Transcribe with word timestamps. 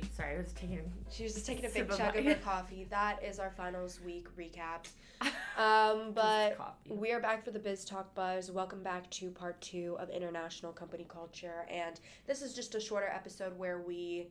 coffee. 0.00 0.12
Sorry, 0.16 0.34
I 0.34 0.38
was 0.38 0.52
taking. 0.52 0.92
She 1.10 1.24
was 1.24 1.34
just 1.34 1.46
taking 1.46 1.64
a 1.64 1.68
big 1.68 1.88
chug 1.90 2.16
of 2.16 2.24
her 2.24 2.34
coffee. 2.44 2.86
That 2.90 3.22
is 3.22 3.38
our 3.38 3.50
finals 3.50 4.00
week 4.04 4.26
recap. 4.36 4.86
Um, 5.58 6.12
but 6.14 6.78
we 6.88 7.12
are 7.12 7.20
back 7.20 7.44
for 7.44 7.50
the 7.50 7.58
Biz 7.58 7.84
Talk 7.84 8.14
Buzz. 8.14 8.50
Welcome 8.50 8.82
back 8.82 9.10
to 9.10 9.30
part 9.30 9.60
two 9.60 9.98
of 10.00 10.08
international 10.08 10.72
company 10.72 11.04
culture. 11.06 11.66
And 11.70 12.00
this 12.26 12.40
is 12.40 12.54
just 12.54 12.74
a 12.74 12.80
shorter 12.80 13.08
episode 13.08 13.56
where 13.58 13.78
we 13.78 14.28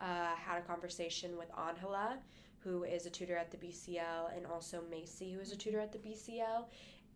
uh, 0.00 0.36
had 0.36 0.58
a 0.58 0.60
conversation 0.60 1.36
with 1.36 1.48
Angela, 1.58 2.18
who 2.60 2.84
is 2.84 3.06
a 3.06 3.10
tutor 3.10 3.36
at 3.36 3.50
the 3.50 3.56
BCL, 3.56 4.36
and 4.36 4.46
also 4.46 4.84
Macy, 4.88 5.32
who 5.32 5.40
is 5.40 5.50
a 5.50 5.56
tutor 5.56 5.80
at 5.80 5.90
the 5.92 5.98
BCL. 5.98 6.66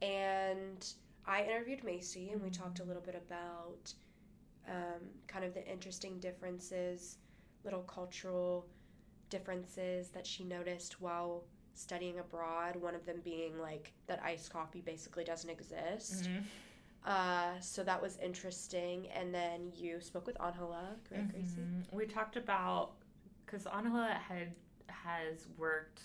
And 0.02 0.92
I 1.24 1.44
interviewed 1.44 1.84
Macy, 1.84 2.30
and 2.32 2.42
we 2.42 2.50
talked 2.50 2.80
a 2.80 2.84
little 2.84 3.02
bit 3.02 3.14
about 3.14 3.94
um, 4.68 5.02
kind 5.28 5.44
of 5.44 5.54
the 5.54 5.64
interesting 5.66 6.18
differences, 6.18 7.18
little 7.64 7.82
cultural 7.82 8.66
differences 9.28 10.08
that 10.08 10.26
she 10.26 10.44
noticed 10.44 11.00
while 11.00 11.44
studying 11.74 12.18
abroad. 12.18 12.76
One 12.76 12.94
of 12.94 13.06
them 13.06 13.20
being 13.24 13.58
like 13.60 13.92
that 14.06 14.22
iced 14.22 14.52
coffee 14.52 14.80
basically 14.80 15.24
doesn't 15.24 15.48
exist. 15.50 16.24
Mhm. 16.24 16.42
Uh, 17.04 17.58
so 17.60 17.82
that 17.84 18.00
was 18.02 18.18
interesting. 18.18 19.08
And 19.08 19.32
then 19.34 19.72
you 19.74 20.00
spoke 20.00 20.26
with 20.26 20.38
Angela, 20.40 20.96
correct, 21.08 21.30
Gracie? 21.32 21.60
Mhm. 21.60 21.92
We 21.92 22.06
talked 22.06 22.36
about 22.36 22.92
because 23.46 23.66
Angela 23.66 24.08
had 24.12 24.54
has 24.88 25.46
worked 25.56 26.02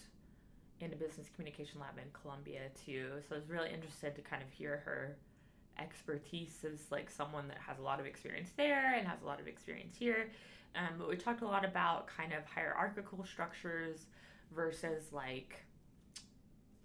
in 0.80 0.94
a 0.94 0.96
business 0.96 1.30
communication 1.30 1.80
lab 1.80 1.98
in 1.98 2.10
Colombia 2.12 2.70
too, 2.76 3.21
so 3.27 3.35
I 3.35 3.40
was 3.40 3.49
really 3.49 3.71
interested 3.71 4.15
to 4.15 4.21
kind 4.21 4.43
of 4.43 4.52
hear 4.52 4.77
her 4.85 5.18
expertise 5.77 6.63
as 6.63 6.91
like 6.91 7.10
someone 7.10 7.48
that 7.48 7.58
has 7.58 7.80
a 7.80 7.82
lot 7.82 7.99
of 7.99 8.05
experience 8.05 8.52
there 8.55 8.93
and 8.96 9.08
has 9.08 9.21
a 9.21 9.26
lot 9.26 9.40
of 9.40 9.48
experience 9.48 9.98
here. 9.98 10.30
Um, 10.76 10.98
but 10.98 11.07
we 11.07 11.15
talked 11.15 11.41
a 11.41 11.45
lot 11.45 11.63
about 11.63 12.07
kind 12.07 12.34
of 12.34 12.45
hierarchical 12.45 13.23
structures 13.26 14.07
versus 14.54 15.12
like 15.12 15.65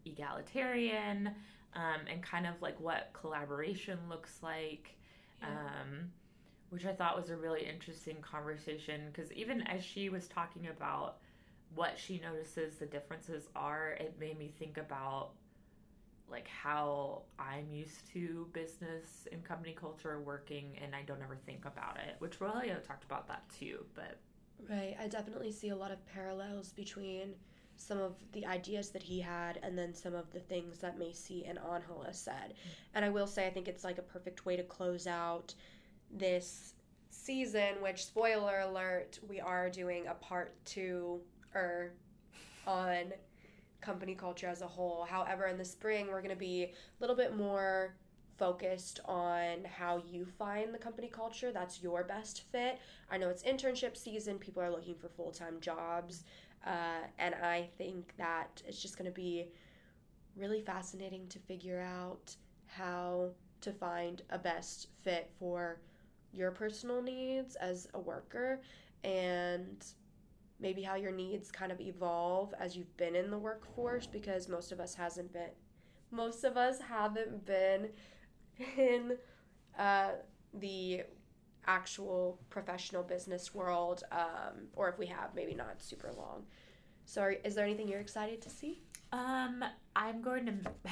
egalitarian 0.06 1.28
um, 1.74 2.00
and 2.10 2.22
kind 2.22 2.46
of 2.46 2.54
like 2.62 2.78
what 2.80 3.10
collaboration 3.12 3.98
looks 4.08 4.38
like 4.42 4.96
um, 5.42 6.10
which 6.70 6.86
I 6.86 6.92
thought 6.92 7.16
was 7.16 7.30
a 7.30 7.36
really 7.36 7.66
interesting 7.66 8.16
conversation 8.20 9.02
because 9.12 9.32
even 9.32 9.62
as 9.62 9.82
she 9.84 10.08
was 10.08 10.28
talking 10.28 10.68
about 10.68 11.18
what 11.74 11.98
she 11.98 12.20
notices 12.20 12.76
the 12.76 12.86
differences 12.86 13.48
are, 13.54 13.96
it 14.00 14.16
made 14.18 14.38
me 14.38 14.52
think 14.58 14.76
about 14.76 15.30
like 16.30 16.48
how 16.48 17.22
I'm 17.38 17.70
used 17.70 18.06
to 18.12 18.48
business 18.52 19.26
and 19.32 19.44
company 19.44 19.74
culture 19.78 20.20
working, 20.20 20.78
and 20.82 20.94
I 20.94 21.02
don't 21.02 21.22
ever 21.22 21.36
think 21.46 21.64
about 21.64 21.98
it. 21.98 22.16
Which 22.18 22.40
really 22.40 22.70
I 22.70 22.74
talked 22.86 23.04
about 23.04 23.28
that 23.28 23.42
too, 23.58 23.84
but 23.94 24.18
Right. 24.68 24.96
I 25.00 25.08
definitely 25.08 25.52
see 25.52 25.70
a 25.70 25.76
lot 25.76 25.90
of 25.90 26.04
parallels 26.06 26.72
between 26.72 27.34
some 27.76 27.98
of 27.98 28.16
the 28.32 28.44
ideas 28.46 28.90
that 28.90 29.02
he 29.02 29.20
had 29.20 29.58
and 29.62 29.76
then 29.76 29.94
some 29.94 30.14
of 30.14 30.30
the 30.32 30.40
things 30.40 30.78
that 30.78 30.98
Macy 30.98 31.46
and 31.46 31.58
Angela 31.58 32.12
said. 32.12 32.50
Mm. 32.50 32.70
And 32.94 33.04
I 33.04 33.08
will 33.08 33.26
say, 33.26 33.46
I 33.46 33.50
think 33.50 33.68
it's 33.68 33.84
like 33.84 33.98
a 33.98 34.02
perfect 34.02 34.44
way 34.44 34.56
to 34.56 34.62
close 34.62 35.06
out 35.06 35.54
this 36.10 36.74
season, 37.08 37.76
which, 37.80 38.04
spoiler 38.04 38.60
alert, 38.60 39.18
we 39.26 39.40
are 39.40 39.70
doing 39.70 40.06
a 40.08 40.14
part 40.14 40.54
two 40.64 41.20
or 41.54 41.92
on 42.66 43.12
company 43.80 44.14
culture 44.14 44.46
as 44.46 44.62
a 44.62 44.66
whole. 44.66 45.04
However, 45.04 45.46
in 45.46 45.58
the 45.58 45.64
spring, 45.64 46.08
we're 46.08 46.22
going 46.22 46.34
to 46.34 46.36
be 46.36 46.64
a 46.64 46.72
little 47.00 47.16
bit 47.16 47.36
more 47.36 47.94
focused 48.38 49.00
on 49.04 49.64
how 49.64 50.02
you 50.10 50.24
find 50.24 50.72
the 50.72 50.78
company 50.78 51.08
culture 51.08 51.52
that's 51.52 51.82
your 51.82 52.02
best 52.02 52.44
fit. 52.50 52.78
I 53.10 53.18
know 53.18 53.28
it's 53.28 53.42
internship 53.42 53.96
season, 53.96 54.38
people 54.38 54.62
are 54.62 54.70
looking 54.70 54.94
for 54.94 55.08
full 55.10 55.30
time 55.30 55.60
jobs, 55.60 56.24
uh, 56.66 57.04
and 57.18 57.34
I 57.34 57.68
think 57.76 58.14
that 58.16 58.62
it's 58.66 58.80
just 58.80 58.96
going 58.96 59.10
to 59.10 59.14
be 59.14 59.48
really 60.36 60.62
fascinating 60.62 61.26
to 61.28 61.38
figure 61.38 61.80
out 61.80 62.34
how 62.66 63.28
to 63.60 63.72
find 63.72 64.22
a 64.30 64.38
best 64.38 64.88
fit 65.02 65.30
for 65.38 65.80
your 66.32 66.50
personal 66.50 67.02
needs 67.02 67.56
as 67.56 67.88
a 67.94 68.00
worker 68.00 68.60
and 69.04 69.84
maybe 70.60 70.82
how 70.82 70.94
your 70.94 71.12
needs 71.12 71.50
kind 71.50 71.72
of 71.72 71.80
evolve 71.80 72.52
as 72.60 72.76
you've 72.76 72.94
been 72.96 73.14
in 73.16 73.30
the 73.30 73.38
workforce 73.38 74.06
because 74.06 74.48
most 74.48 74.72
of 74.72 74.80
us 74.80 74.94
hasn't 74.94 75.32
been 75.32 75.50
most 76.10 76.44
of 76.44 76.56
us 76.56 76.80
haven't 76.80 77.46
been 77.46 77.88
in 78.76 79.16
uh, 79.78 80.10
the 80.54 81.02
actual 81.66 82.40
professional 82.50 83.02
business 83.02 83.54
world 83.54 84.02
um, 84.12 84.66
or 84.74 84.88
if 84.88 84.98
we 84.98 85.06
have 85.06 85.34
maybe 85.34 85.54
not 85.54 85.80
super 85.82 86.10
long. 86.16 86.44
So 87.04 87.22
are, 87.22 87.30
is 87.32 87.54
there 87.54 87.64
anything 87.64 87.88
you're 87.88 88.00
excited 88.00 88.40
to 88.42 88.50
see? 88.50 88.82
Um, 89.12 89.64
I'm 89.96 90.20
going 90.20 90.46
to 90.46 90.52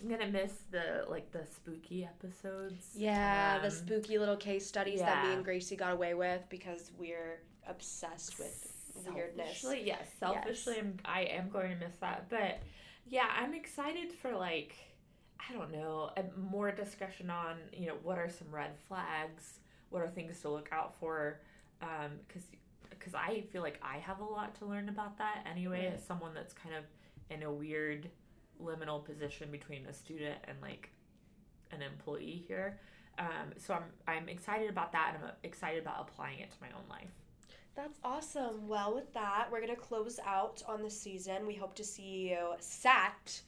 I'm 0.00 0.08
gonna 0.08 0.26
miss 0.30 0.52
the 0.70 1.04
like 1.08 1.30
the 1.30 1.46
spooky 1.46 2.04
episodes. 2.04 2.88
yeah 2.96 3.58
the 3.60 3.66
Um, 3.66 3.70
spooky 3.70 4.18
little 4.18 4.36
case 4.36 4.66
studies 4.66 4.98
that 5.00 5.24
me 5.26 5.32
and 5.34 5.44
gracie 5.44 5.76
got 5.76 5.92
away 5.92 6.14
with 6.14 6.42
because 6.48 6.90
we're 6.98 7.40
obsessed 7.68 8.38
with 8.38 8.71
weirdness 8.96 9.60
Selfishly, 9.60 9.82
yes. 9.86 10.08
Selfishly, 10.18 10.78
I'm, 10.78 10.98
I 11.04 11.22
am 11.22 11.48
going 11.50 11.70
to 11.70 11.76
miss 11.76 11.96
that. 12.00 12.28
But 12.28 12.60
yeah, 13.06 13.26
I'm 13.38 13.54
excited 13.54 14.12
for 14.12 14.32
like, 14.34 14.74
I 15.48 15.52
don't 15.52 15.72
know, 15.72 16.10
a 16.16 16.24
more 16.38 16.70
discussion 16.70 17.30
on, 17.30 17.56
you 17.72 17.86
know, 17.88 17.96
what 18.02 18.18
are 18.18 18.28
some 18.30 18.48
red 18.50 18.78
flags? 18.88 19.58
What 19.90 20.02
are 20.02 20.08
things 20.08 20.40
to 20.42 20.48
look 20.50 20.68
out 20.72 20.94
for? 20.98 21.40
Because 21.80 22.46
because 22.90 23.14
I 23.14 23.40
feel 23.52 23.62
like 23.62 23.80
I 23.82 23.98
have 23.98 24.20
a 24.20 24.24
lot 24.24 24.54
to 24.56 24.66
learn 24.66 24.88
about 24.88 25.18
that 25.18 25.44
anyway, 25.50 25.86
Right. 25.86 25.94
as 25.94 26.04
someone 26.06 26.34
that's 26.34 26.52
kind 26.52 26.74
of 26.76 26.84
in 27.30 27.42
a 27.42 27.52
weird 27.52 28.08
liminal 28.62 29.04
position 29.04 29.50
between 29.50 29.86
a 29.86 29.92
student 29.92 30.38
and 30.44 30.56
like 30.62 30.90
an 31.72 31.82
employee 31.82 32.44
here. 32.46 32.78
Um, 33.18 33.52
so 33.58 33.74
I'm 33.74 33.82
I'm 34.06 34.28
excited 34.28 34.70
about 34.70 34.92
that, 34.92 35.14
and 35.16 35.24
I'm 35.24 35.32
excited 35.42 35.82
about 35.82 36.08
applying 36.08 36.38
it 36.38 36.50
to 36.52 36.56
my 36.60 36.68
own 36.68 36.88
life. 36.88 37.10
That's 37.74 37.98
awesome. 38.04 38.68
Well, 38.68 38.94
with 38.94 39.14
that, 39.14 39.48
we're 39.50 39.60
going 39.60 39.74
to 39.74 39.80
close 39.80 40.20
out 40.26 40.62
on 40.68 40.82
the 40.82 40.90
season. 40.90 41.46
We 41.46 41.54
hope 41.54 41.74
to 41.76 41.84
see 41.84 42.28
you 42.28 42.52
sat 42.60 43.40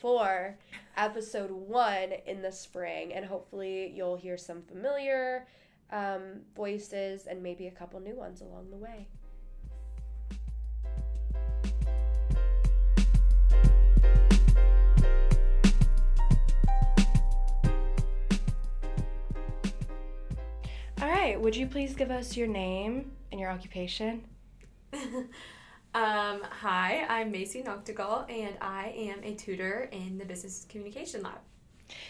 for 0.00 0.56
episode 0.96 1.50
one 1.50 2.14
in 2.26 2.40
the 2.40 2.50
spring, 2.50 3.12
and 3.12 3.26
hopefully, 3.26 3.92
you'll 3.94 4.16
hear 4.16 4.38
some 4.38 4.62
familiar 4.62 5.46
um, 5.92 6.40
voices 6.56 7.26
and 7.26 7.42
maybe 7.42 7.66
a 7.66 7.70
couple 7.70 8.00
new 8.00 8.14
ones 8.14 8.40
along 8.40 8.70
the 8.70 8.76
way. 8.76 9.06
All 21.02 21.08
right, 21.08 21.38
would 21.38 21.54
you 21.54 21.66
please 21.66 21.94
give 21.94 22.10
us 22.10 22.34
your 22.34 22.48
name 22.48 23.12
and 23.30 23.40
your 23.40 23.50
occupation? 23.50 24.24
um, 24.92 25.28
hi, 26.42 27.04
I'm 27.08 27.30
Macy 27.30 27.62
Noctegal, 27.62 28.30
and 28.30 28.56
I 28.60 28.94
am 28.96 29.22
a 29.22 29.34
tutor 29.34 29.88
in 29.92 30.18
the 30.18 30.24
Business 30.24 30.66
Communication 30.68 31.22
Lab. 31.22 31.38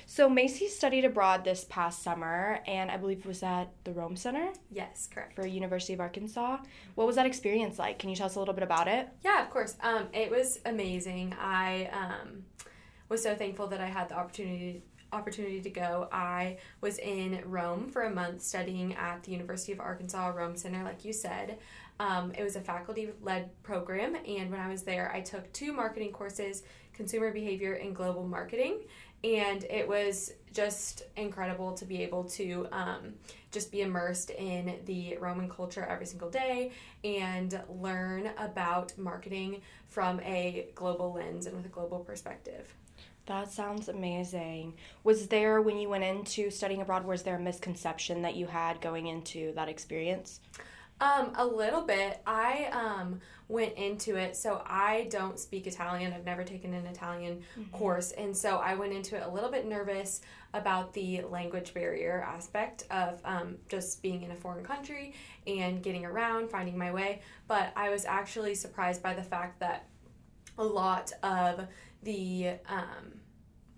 So 0.07 0.29
Macy 0.29 0.67
studied 0.69 1.05
abroad 1.05 1.45
this 1.45 1.65
past 1.65 2.03
summer, 2.03 2.61
and 2.67 2.91
I 2.91 2.97
believe 2.97 3.25
was 3.25 3.43
at 3.43 3.69
the 3.85 3.93
Rome 3.93 4.17
Center 4.17 4.53
Yes, 4.73 5.09
correct. 5.13 5.35
for 5.35 5.47
University 5.47 5.93
of 5.93 6.01
Arkansas. 6.01 6.59
What 6.97 7.07
was 7.07 7.17
that 7.17 7.27
experience 7.27 7.79
like? 7.79 7.99
Can 7.99 8.11
you 8.11 8.17
tell 8.17 8.27
us 8.27 8.35
a 8.35 8.39
little 8.41 8.55
bit 8.55 8.65
about 8.65 8.89
it? 8.89 9.09
Yeah, 9.23 9.43
of 9.45 9.51
course. 9.51 9.77
Um, 9.81 10.09
it 10.13 10.31
was 10.31 10.59
amazing. 10.65 11.35
I 11.39 11.91
um, 11.93 12.45
was 13.09 13.23
so 13.23 13.37
thankful 13.37 13.69
that 13.69 13.81
I 13.81 13.87
had 13.87 14.09
the 14.09 14.17
opportunity 14.17 14.83
opportunity 15.13 15.61
to 15.61 15.71
go. 15.71 16.09
I 16.13 16.59
was 16.81 16.99
in 16.99 17.43
Rome 17.45 17.89
for 17.89 18.03
a 18.03 18.11
month 18.11 18.43
studying 18.43 18.95
at 18.95 19.23
the 19.23 19.33
University 19.33 19.73
of 19.73 19.81
Arkansas 19.81 20.29
Rome 20.29 20.57
Center, 20.57 20.85
like 20.85 21.05
you 21.05 21.13
said. 21.13 21.59
Um, 22.01 22.33
it 22.37 22.45
was 22.45 22.57
a 22.57 22.61
faculty 22.61 23.11
led 23.23 23.51
program, 23.63 24.15
and 24.15 24.51
when 24.51 24.61
I 24.61 24.69
was 24.69 24.83
there, 24.83 25.11
I 25.13 25.21
took 25.21 25.53
two 25.53 25.73
marketing 25.73 26.13
courses 26.13 26.63
consumer 26.99 27.33
behavior 27.33 27.75
and 27.75 27.95
global 27.95 28.27
marketing. 28.27 28.81
And 29.25 29.65
it 29.65 29.89
was 29.89 30.33
just 30.53 31.03
incredible 31.17 31.73
to 31.75 31.85
be 31.85 32.03
able 32.03 32.25
to 32.25 32.69
um, 32.71 33.15
just 33.51 33.73
be 33.73 33.83
immersed 33.83 34.31
in 34.31 34.75
the 34.85 35.17
Roman 35.19 35.49
culture 35.49 35.85
every 35.85 36.07
single 36.07 36.31
day 36.31 36.73
and 37.03 37.61
learn 37.69 38.31
about 38.37 38.97
marketing 38.99 39.63
from 39.89 40.21
a 40.21 40.69
global 40.75 41.13
lens 41.13 41.47
and 41.47 41.57
with 41.57 41.67
a 41.67 41.71
global 41.71 42.01
perspective. 42.01 42.75
That 43.29 43.53
sounds 43.53 43.89
amazing. 43.91 44.75
Was 45.05 45.29
there, 45.29 45.61
when 45.61 45.77
you 45.79 45.89
went 45.91 46.03
into 46.03 46.51
studying 46.51 46.81
abroad, 46.81 47.05
was 47.05 47.23
there 47.23 47.37
a 47.37 47.41
misconception 47.41 48.23
that 48.23 48.37
you 48.37 48.47
had 48.47 48.81
going 48.81 49.07
into 49.07 49.53
that 49.55 49.69
experience? 49.69 50.41
Um, 51.01 51.33
a 51.37 51.47
little 51.47 51.83
bit. 51.83 52.21
I 52.27 52.71
um 52.73 53.21
went 53.47 53.75
into 53.77 54.17
it 54.17 54.37
so 54.37 54.63
I 54.67 55.07
don't 55.11 55.39
speak 55.39 55.67
Italian. 55.67 56.13
I've 56.13 56.25
never 56.25 56.43
taken 56.43 56.75
an 56.75 56.87
Italian 56.87 57.43
Mm-hmm. 57.57 57.77
course, 57.77 58.11
and 58.13 58.37
so 58.37 58.57
I 58.57 58.75
went 58.75 58.93
into 58.95 59.15
it 59.17 59.23
a 59.25 59.29
little 59.29 59.51
bit 59.51 59.67
nervous 59.67 60.23
about 60.55 60.93
the 60.95 61.23
language 61.23 61.73
barrier 61.75 62.25
aspect 62.27 62.85
of 62.91 63.21
um, 63.25 63.59
just 63.69 64.03
being 64.03 64.23
in 64.23 64.31
a 64.33 64.37
foreign 64.37 64.65
country 64.65 65.15
and 65.47 65.83
getting 65.83 66.05
around, 66.05 66.51
finding 66.51 66.77
my 66.79 66.91
way. 66.93 67.21
But 67.47 67.73
I 67.77 67.91
was 67.91 68.05
actually 68.07 68.55
surprised 68.55 69.03
by 69.03 69.13
the 69.15 69.23
fact 69.23 69.61
that 69.61 69.87
a 70.57 70.65
lot 70.65 71.13
of 71.23 71.69
the 72.03 72.55
um, 72.69 73.18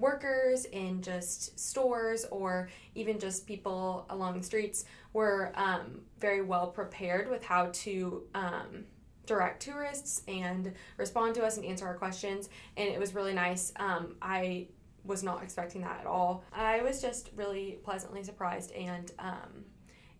workers 0.00 0.64
in 0.64 1.02
just 1.02 1.58
stores 1.58 2.25
or 2.31 2.69
even 2.94 3.19
just 3.19 3.47
people 3.47 4.06
along 4.11 4.37
the 4.37 4.43
streets 4.43 4.85
were 5.12 5.52
um, 5.55 6.00
very 6.19 6.43
well 6.43 6.69
prepared 6.69 7.29
with 7.29 7.44
how 7.44 7.69
to 7.73 8.23
um, 8.35 8.85
direct 9.26 9.62
tourists 9.62 10.23
and 10.26 10.73
respond 10.97 11.35
to 11.35 11.44
us 11.44 11.56
and 11.56 11.67
answer 11.67 11.87
our 11.87 11.94
questions. 11.94 12.49
And 12.76 12.88
it 12.88 12.99
was 12.99 13.14
really 13.14 13.35
nice. 13.35 13.73
Um, 13.76 14.17
i 14.20 14.67
was 15.02 15.23
not 15.23 15.43
expecting 15.43 15.81
that 15.81 15.99
at 16.00 16.06
all. 16.06 16.44
I 16.53 16.82
was 16.82 17.00
just 17.00 17.31
really 17.35 17.79
pleasantly 17.82 18.23
surprised 18.23 18.73
and 18.73 19.11
um, 19.19 19.64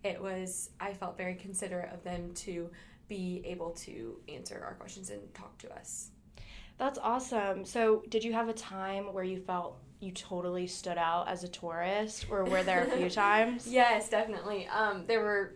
it 0.03 0.21
was 0.21 0.71
i 0.79 0.93
felt 0.93 1.17
very 1.17 1.35
considerate 1.35 1.93
of 1.93 2.03
them 2.03 2.33
to 2.33 2.69
be 3.07 3.41
able 3.45 3.71
to 3.71 4.17
answer 4.29 4.63
our 4.65 4.73
questions 4.75 5.09
and 5.09 5.21
talk 5.33 5.57
to 5.59 5.71
us 5.75 6.11
That's 6.77 6.99
awesome. 6.99 7.65
So, 7.65 8.03
did 8.09 8.23
you 8.23 8.33
have 8.33 8.49
a 8.49 8.53
time 8.53 9.13
where 9.13 9.23
you 9.23 9.39
felt 9.39 9.77
you 9.99 10.11
totally 10.11 10.65
stood 10.65 10.97
out 10.97 11.27
as 11.27 11.43
a 11.43 11.47
tourist, 11.47 12.25
or 12.29 12.43
were 12.43 12.63
there 12.63 12.85
a 12.85 12.97
few 12.97 13.09
times? 13.23 13.67
Yes, 13.67 14.09
definitely. 14.09 14.67
Um, 14.67 15.05
there 15.05 15.21
were 15.21 15.55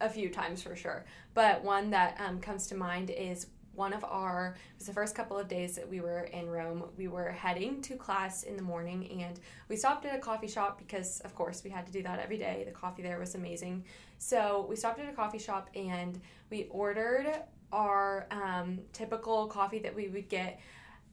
a 0.00 0.08
few 0.08 0.30
times 0.30 0.62
for 0.62 0.74
sure, 0.74 1.04
but 1.34 1.62
one 1.62 1.90
that 1.90 2.18
um, 2.18 2.40
comes 2.40 2.66
to 2.68 2.74
mind 2.74 3.10
is 3.10 3.46
one 3.74 3.92
of 3.92 4.04
our. 4.04 4.56
It 4.56 4.78
was 4.78 4.86
the 4.86 4.92
first 4.92 5.14
couple 5.14 5.38
of 5.38 5.48
days 5.48 5.76
that 5.76 5.88
we 5.88 6.00
were 6.00 6.24
in 6.24 6.48
Rome. 6.48 6.84
We 6.96 7.08
were 7.08 7.30
heading 7.30 7.82
to 7.82 7.96
class 7.96 8.42
in 8.42 8.56
the 8.56 8.62
morning, 8.62 9.22
and 9.22 9.38
we 9.68 9.76
stopped 9.76 10.06
at 10.06 10.14
a 10.14 10.18
coffee 10.18 10.48
shop 10.48 10.78
because, 10.78 11.20
of 11.20 11.34
course, 11.34 11.62
we 11.62 11.70
had 11.70 11.86
to 11.86 11.92
do 11.92 12.02
that 12.02 12.18
every 12.18 12.38
day. 12.38 12.62
The 12.66 12.72
coffee 12.72 13.02
there 13.02 13.18
was 13.18 13.34
amazing. 13.34 13.84
So 14.18 14.66
we 14.68 14.76
stopped 14.76 15.00
at 15.00 15.08
a 15.08 15.12
coffee 15.12 15.38
shop 15.38 15.68
and 15.74 16.20
we 16.48 16.68
ordered 16.70 17.26
our 17.72 18.26
um, 18.30 18.78
typical 18.92 19.46
coffee 19.46 19.78
that 19.80 19.94
we 19.94 20.08
would 20.08 20.28
get 20.28 20.60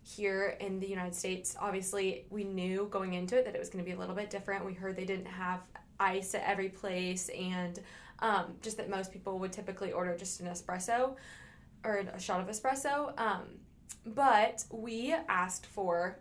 here 0.04 0.58
in 0.60 0.80
the 0.80 0.88
United 0.88 1.16
States. 1.16 1.56
Obviously, 1.60 2.26
we 2.30 2.44
knew 2.44 2.88
going 2.92 3.14
into 3.14 3.38
it 3.38 3.46
that 3.46 3.56
it 3.56 3.60
was 3.60 3.70
going 3.70 3.84
to 3.84 3.90
be 3.90 3.96
a 3.96 4.00
little 4.00 4.16
bit 4.16 4.30
different. 4.30 4.66
We 4.66 4.74
heard 4.74 4.96
they 4.96 5.06
didn't 5.06 5.28
have 5.28 5.62
ice 6.00 6.36
at 6.36 6.44
every 6.46 6.70
place, 6.70 7.30
and 7.30 7.80
um, 8.20 8.56
just 8.62 8.78
that 8.78 8.90
most 8.90 9.12
people 9.12 9.40
would 9.40 9.52
typically 9.52 9.92
order 9.92 10.16
just 10.18 10.40
an 10.42 10.48
espresso 10.48 11.16
or 11.84 11.98
a 12.14 12.20
shot 12.20 12.42
of 12.42 12.48
espresso. 12.48 13.20
Um, 13.20 13.44
but 14.06 14.64
we 14.72 15.14
asked 15.28 15.66
for 15.66 16.20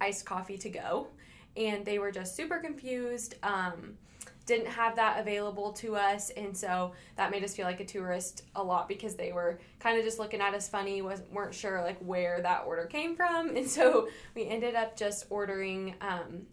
iced 0.00 0.24
coffee 0.24 0.58
to 0.58 0.70
go, 0.70 1.08
and 1.56 1.84
they 1.84 1.98
were 1.98 2.10
just 2.10 2.36
super 2.36 2.58
confused. 2.58 3.34
Um, 3.42 3.98
didn't 4.46 4.66
have 4.66 4.96
that 4.96 5.20
available 5.20 5.72
to 5.72 5.94
us 5.96 6.30
and 6.30 6.56
so 6.56 6.92
that 7.16 7.30
made 7.30 7.44
us 7.44 7.54
feel 7.54 7.64
like 7.64 7.80
a 7.80 7.84
tourist 7.84 8.42
a 8.56 8.62
lot 8.62 8.88
because 8.88 9.14
they 9.14 9.32
were 9.32 9.60
kind 9.78 9.98
of 9.98 10.04
just 10.04 10.18
looking 10.18 10.40
at 10.40 10.52
us 10.52 10.68
funny 10.68 11.00
was 11.00 11.22
weren't 11.32 11.54
sure 11.54 11.80
like 11.80 11.98
where 12.00 12.40
that 12.42 12.64
order 12.66 12.86
came 12.86 13.14
from 13.14 13.56
and 13.56 13.68
so 13.68 14.08
we 14.34 14.46
ended 14.46 14.74
up 14.74 14.96
just 14.96 15.26
ordering 15.30 15.94
um, 16.00 16.46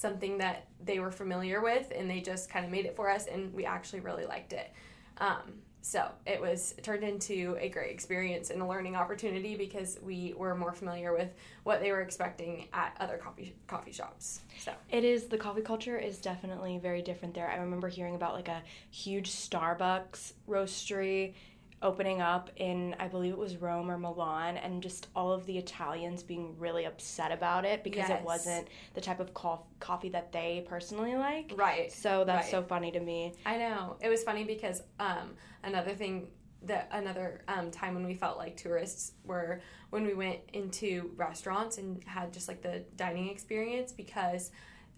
something 0.00 0.38
that 0.38 0.66
they 0.82 0.98
were 0.98 1.10
familiar 1.10 1.60
with 1.60 1.92
and 1.94 2.08
they 2.08 2.20
just 2.20 2.48
kind 2.48 2.64
of 2.64 2.70
made 2.70 2.86
it 2.86 2.96
for 2.96 3.10
us 3.10 3.26
and 3.26 3.52
we 3.52 3.66
actually 3.66 4.00
really 4.00 4.24
liked 4.24 4.54
it. 4.54 4.72
Um, 5.18 5.60
so 5.82 6.08
it 6.26 6.40
was 6.40 6.74
it 6.76 6.84
turned 6.84 7.02
into 7.02 7.56
a 7.60 7.68
great 7.68 7.90
experience 7.90 8.50
and 8.50 8.60
a 8.60 8.66
learning 8.66 8.96
opportunity 8.96 9.56
because 9.56 9.98
we 10.02 10.34
were 10.36 10.54
more 10.54 10.72
familiar 10.72 11.12
with 11.12 11.30
what 11.62 11.80
they 11.80 11.90
were 11.90 12.02
expecting 12.02 12.68
at 12.72 12.94
other 13.00 13.16
coffee 13.16 13.54
coffee 13.66 13.92
shops 13.92 14.40
so 14.58 14.72
It 14.90 15.04
is 15.04 15.26
the 15.26 15.38
coffee 15.38 15.62
culture 15.62 15.96
is 15.96 16.18
definitely 16.18 16.78
very 16.78 17.02
different 17.02 17.34
there. 17.34 17.48
I 17.50 17.56
remember 17.56 17.88
hearing 17.88 18.14
about 18.14 18.34
like 18.34 18.48
a 18.48 18.62
huge 18.90 19.30
Starbucks 19.30 20.32
roastery 20.48 21.34
opening 21.82 22.20
up 22.20 22.50
in 22.56 22.94
I 23.00 23.08
believe 23.08 23.32
it 23.32 23.38
was 23.38 23.56
Rome 23.56 23.90
or 23.90 23.96
Milan 23.96 24.58
and 24.58 24.82
just 24.82 25.08
all 25.16 25.32
of 25.32 25.46
the 25.46 25.56
Italians 25.56 26.22
being 26.22 26.54
really 26.58 26.84
upset 26.84 27.32
about 27.32 27.64
it 27.64 27.82
because 27.82 28.08
Yes. 28.08 28.20
it 28.20 28.24
wasn't 28.24 28.68
the 28.94 29.00
type 29.00 29.18
of 29.18 29.32
co- 29.32 29.64
coffee 29.78 30.10
that 30.10 30.30
they 30.30 30.64
personally 30.68 31.14
like. 31.16 31.52
right 31.56 31.90
So 31.90 32.24
that's 32.24 32.44
Right. 32.44 32.50
so 32.50 32.62
funny 32.62 32.90
to 32.92 33.00
me. 33.00 33.34
I 33.46 33.56
know. 33.56 33.96
It 34.02 34.08
was 34.10 34.22
funny 34.22 34.44
because 34.44 34.82
um, 34.98 35.34
another 35.64 35.94
thing 35.94 36.28
that 36.64 36.88
another 36.92 37.40
um, 37.48 37.70
time 37.70 37.94
when 37.94 38.04
we 38.04 38.14
felt 38.14 38.36
like 38.36 38.54
tourists 38.58 39.12
were 39.24 39.62
when 39.88 40.04
we 40.06 40.12
went 40.12 40.40
into 40.52 41.10
restaurants 41.16 41.78
and 41.78 42.04
had 42.04 42.30
just 42.34 42.46
like 42.48 42.60
the 42.60 42.84
dining 42.96 43.30
experience 43.30 43.90
because 43.92 44.50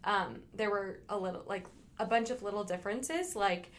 um, 0.02 0.40
there 0.52 0.70
were 0.70 0.98
a 1.08 1.16
little 1.16 1.44
like 1.46 1.66
a 2.00 2.04
bunch 2.06 2.30
of 2.30 2.42
little 2.42 2.64
differences 2.64 3.36
like 3.36 3.70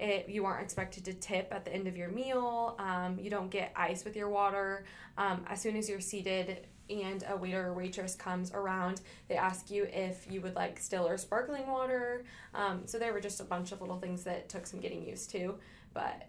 it, 0.00 0.28
you 0.28 0.44
aren't 0.46 0.62
expected 0.62 1.04
to 1.04 1.12
tip 1.14 1.48
at 1.52 1.64
the 1.64 1.72
end 1.72 1.86
of 1.86 1.96
your 1.96 2.08
meal 2.08 2.74
um, 2.78 3.18
you 3.20 3.30
don't 3.30 3.50
get 3.50 3.72
ice 3.76 4.04
with 4.04 4.16
your 4.16 4.28
water 4.28 4.84
um, 5.18 5.44
as 5.48 5.60
soon 5.60 5.76
as 5.76 5.88
you're 5.88 6.00
seated 6.00 6.66
and 6.88 7.24
a 7.28 7.36
waiter 7.36 7.68
or 7.68 7.72
waitress 7.74 8.14
comes 8.16 8.52
around 8.52 9.00
they 9.28 9.36
ask 9.36 9.70
you 9.70 9.84
if 9.92 10.26
you 10.30 10.40
would 10.40 10.56
like 10.56 10.78
still 10.78 11.06
or 11.06 11.16
sparkling 11.16 11.66
water 11.68 12.24
um, 12.54 12.82
so 12.86 12.98
there 12.98 13.12
were 13.12 13.20
just 13.20 13.40
a 13.40 13.44
bunch 13.44 13.70
of 13.72 13.80
little 13.80 13.98
things 13.98 14.24
that 14.24 14.48
took 14.48 14.66
some 14.66 14.80
getting 14.80 15.04
used 15.06 15.30
to 15.30 15.54
but 15.94 16.26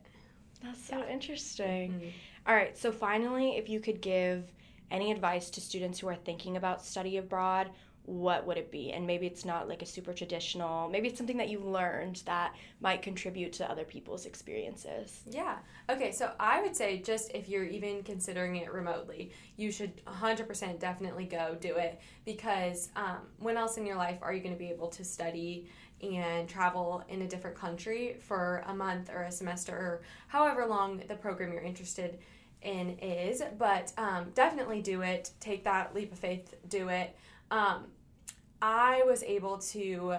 That's 0.64 0.84
so 0.86 0.98
Yeah. 1.00 1.10
interesting. 1.10 1.92
mm, 1.94 2.12
All 2.48 2.56
right, 2.56 2.78
so 2.78 2.92
finally, 2.92 3.58
if 3.58 3.70
you 3.70 3.80
could 3.80 4.02
give 4.02 4.52
any 4.92 5.12
advice 5.12 5.50
to 5.52 5.62
students 5.62 6.00
who 6.00 6.08
are 6.10 6.16
thinking 6.16 6.58
about 6.58 6.84
study 6.86 7.18
abroad, 7.18 7.70
what 8.06 8.46
would 8.48 8.58
it 8.58 8.72
be? 8.72 8.92
And 8.92 9.06
maybe 9.06 9.28
it's 9.28 9.46
not 9.46 9.70
like 9.70 9.82
a 9.82 9.86
super 9.86 10.14
traditional, 10.14 10.90
maybe 10.90 11.08
it's 11.08 11.18
something 11.18 11.38
that 11.38 11.50
you 11.50 11.60
learned 11.60 12.22
that 12.26 12.56
might 12.80 13.02
contribute 13.02 13.54
to 13.54 13.70
other 13.70 13.84
people's 13.84 14.26
experiences. 14.26 15.22
Yeah. 15.30 15.58
Okay, 15.90 16.12
so 16.12 16.32
I 16.40 16.62
would 16.62 16.76
say 16.76 17.00
just 17.00 17.32
if 17.34 17.48
you're 17.48 17.66
even 17.66 18.04
considering 18.04 18.56
it 18.58 18.72
remotely, 18.74 19.32
you 19.56 19.72
should 19.72 20.04
100% 20.06 20.80
definitely 20.80 21.26
go 21.26 21.56
do 21.60 21.76
it 21.76 22.02
because 22.26 22.90
um, 22.96 23.20
when 23.40 23.58
else 23.58 23.78
in 23.78 23.86
your 23.86 23.98
life 23.98 24.18
are 24.22 24.34
you 24.34 24.42
going 24.42 24.56
to 24.56 24.60
be 24.60 24.70
able 24.70 24.88
to 24.88 25.04
study 25.04 25.70
and 26.02 26.50
travel 26.50 27.04
in 27.10 27.22
a 27.22 27.28
different 27.28 27.56
country 27.56 28.18
for 28.20 28.64
a 28.68 28.74
month 28.74 29.10
or 29.14 29.24
a 29.24 29.32
semester 29.32 29.74
or 29.74 30.02
however 30.28 30.66
long 30.66 31.02
the 31.08 31.16
program 31.16 31.54
you're 31.54 31.62
interested 31.62 32.18
in 32.64 32.98
is? 33.00 33.44
But 33.58 33.94
um, 33.98 34.32
definitely 34.34 34.82
do 34.82 35.02
it. 35.02 35.32
Take 35.40 35.64
that 35.66 35.94
leap 35.94 36.12
of 36.12 36.20
faith, 36.20 36.56
do 36.68 36.90
it. 36.90 37.16
Um, 37.52 37.88
I 38.62 39.04
was 39.06 39.22
able 39.24 39.58
to 39.60 40.16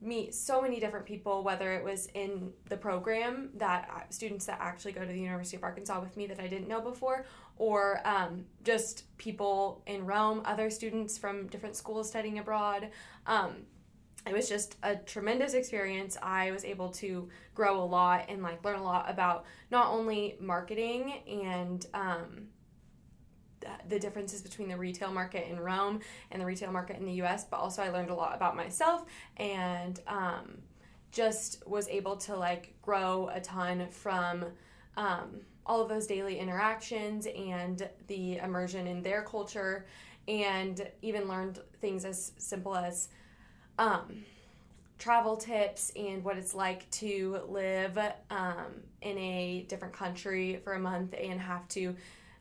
meet 0.00 0.34
so 0.34 0.60
many 0.60 0.78
different 0.78 1.06
people, 1.06 1.42
whether 1.42 1.72
it 1.72 1.82
was 1.82 2.06
in 2.14 2.52
the 2.68 2.76
program 2.76 3.50
that 3.54 3.88
uh, 3.92 4.00
students 4.10 4.44
that 4.46 4.58
actually 4.60 4.92
go 4.92 5.00
to 5.00 5.12
the 5.12 5.18
University 5.18 5.56
of 5.56 5.64
Arkansas 5.64 6.00
with 6.00 6.16
me 6.16 6.26
that 6.26 6.38
I 6.38 6.46
didn't 6.46 6.68
know 6.68 6.80
before, 6.80 7.24
or 7.56 8.00
um, 8.04 8.44
just 8.62 9.04
people 9.16 9.82
in 9.86 10.04
Rome, 10.04 10.42
other 10.44 10.68
students 10.68 11.16
from 11.16 11.46
different 11.46 11.76
schools 11.76 12.08
studying 12.08 12.38
abroad. 12.38 12.90
Um, 13.26 13.64
it 14.26 14.34
was 14.34 14.48
just 14.48 14.76
a 14.82 14.96
tremendous 14.96 15.54
experience. 15.54 16.16
I 16.22 16.50
was 16.50 16.64
able 16.64 16.90
to 16.90 17.28
grow 17.54 17.80
a 17.80 17.84
lot 17.84 18.26
and 18.28 18.42
like 18.42 18.64
learn 18.64 18.80
a 18.80 18.82
lot 18.82 19.08
about 19.08 19.44
not 19.70 19.88
only 19.88 20.36
marketing 20.40 21.22
and 21.26 21.86
um, 21.94 22.48
the 23.88 23.98
differences 23.98 24.42
between 24.42 24.68
the 24.68 24.76
retail 24.76 25.12
market 25.12 25.48
in 25.50 25.58
Rome 25.58 26.00
and 26.30 26.40
the 26.40 26.46
retail 26.46 26.72
market 26.72 26.98
in 26.98 27.04
the 27.04 27.22
US, 27.22 27.44
but 27.44 27.58
also 27.58 27.82
I 27.82 27.90
learned 27.90 28.10
a 28.10 28.14
lot 28.14 28.34
about 28.34 28.56
myself 28.56 29.04
and 29.36 30.00
um, 30.06 30.58
just 31.12 31.66
was 31.66 31.88
able 31.88 32.16
to 32.18 32.36
like 32.36 32.74
grow 32.82 33.30
a 33.32 33.40
ton 33.40 33.88
from 33.90 34.44
um, 34.96 35.40
all 35.64 35.80
of 35.80 35.88
those 35.88 36.06
daily 36.06 36.38
interactions 36.38 37.26
and 37.26 37.88
the 38.06 38.36
immersion 38.38 38.86
in 38.86 39.02
their 39.02 39.22
culture, 39.22 39.86
and 40.28 40.88
even 41.02 41.28
learned 41.28 41.60
things 41.80 42.04
as 42.04 42.32
simple 42.38 42.74
as 42.74 43.08
um, 43.78 44.24
travel 44.98 45.36
tips 45.36 45.92
and 45.96 46.24
what 46.24 46.36
it's 46.36 46.54
like 46.54 46.88
to 46.90 47.40
live 47.48 47.98
um, 48.30 48.82
in 49.02 49.18
a 49.18 49.66
different 49.68 49.94
country 49.94 50.60
for 50.64 50.74
a 50.74 50.78
month 50.78 51.14
and 51.20 51.40
have 51.40 51.66
to 51.68 51.94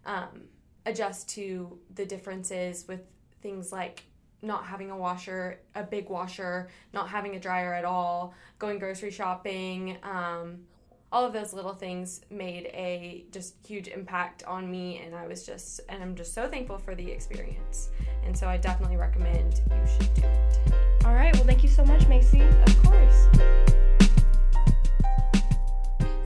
um, 0.06 0.44
adjust 0.86 1.30
to 1.30 1.78
the 1.96 2.06
differences 2.06 2.88
with 2.88 3.02
things 3.42 3.72
like 3.72 4.04
not 4.42 4.66
having 4.66 4.92
a 4.92 4.98
washer, 4.98 5.60
a 5.74 5.84
big 5.84 6.10
washer, 6.10 6.70
not 6.94 7.10
having 7.10 7.36
a 7.36 7.40
dryer 7.40 7.74
at 7.74 7.86
all, 7.86 8.34
going 8.60 8.80
grocery 8.80 9.12
shopping. 9.12 9.98
Um, 10.04 10.60
all 11.12 11.26
of 11.26 11.34
those 11.34 11.54
little 11.54 11.74
things 11.74 12.22
made 12.30 12.66
a 12.66 13.26
just 13.32 13.56
huge 13.66 13.88
impact 13.88 14.44
on 14.44 14.70
me, 14.70 15.02
and 15.06 15.16
I 15.16 15.28
was 15.28 15.46
just, 15.46 15.80
and 15.90 16.04
I'm 16.04 16.16
just 16.16 16.34
so 16.34 16.48
thankful 16.48 16.78
for 16.78 16.94
the 16.94 17.10
experience. 17.10 17.90
And 18.26 18.38
so 18.38 18.48
I 18.48 18.58
definitely 18.58 18.98
recommend 18.98 19.62
you 19.72 19.88
should 19.88 20.14
do 20.14 20.24
it. 20.24 20.60
All 21.06 21.14
right, 21.14 21.34
well, 21.36 21.46
thank 21.46 21.64
you 21.64 21.70
so 21.70 21.86
much, 21.86 22.08
Macy. 22.08 22.42
Of 22.42 22.84
course. 22.84 23.28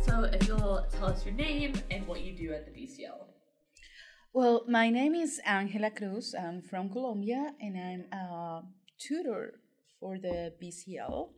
So 0.03 0.19
So, 0.19 0.23
if 0.23 0.47
you'll 0.47 0.85
tell 0.97 1.07
us 1.07 1.23
your 1.23 1.35
name 1.35 1.73
and 1.91 2.05
what 2.07 2.21
you 2.21 2.33
do 2.33 2.51
at 2.51 2.65
the 2.65 2.71
BCL. 2.71 3.38
Well, 4.31 4.63
my 4.67 4.91
name 4.91 5.15
is 5.15 5.41
Angela 5.43 5.89
Cruz. 5.89 6.35
I'm 6.39 6.61
from 6.61 6.91
Colombia 6.91 7.51
and 7.59 7.75
I'm 7.75 8.05
a 8.13 8.61
tutor 8.99 9.55
for 9.99 10.19
the 10.19 10.53
BCL. 10.61 11.29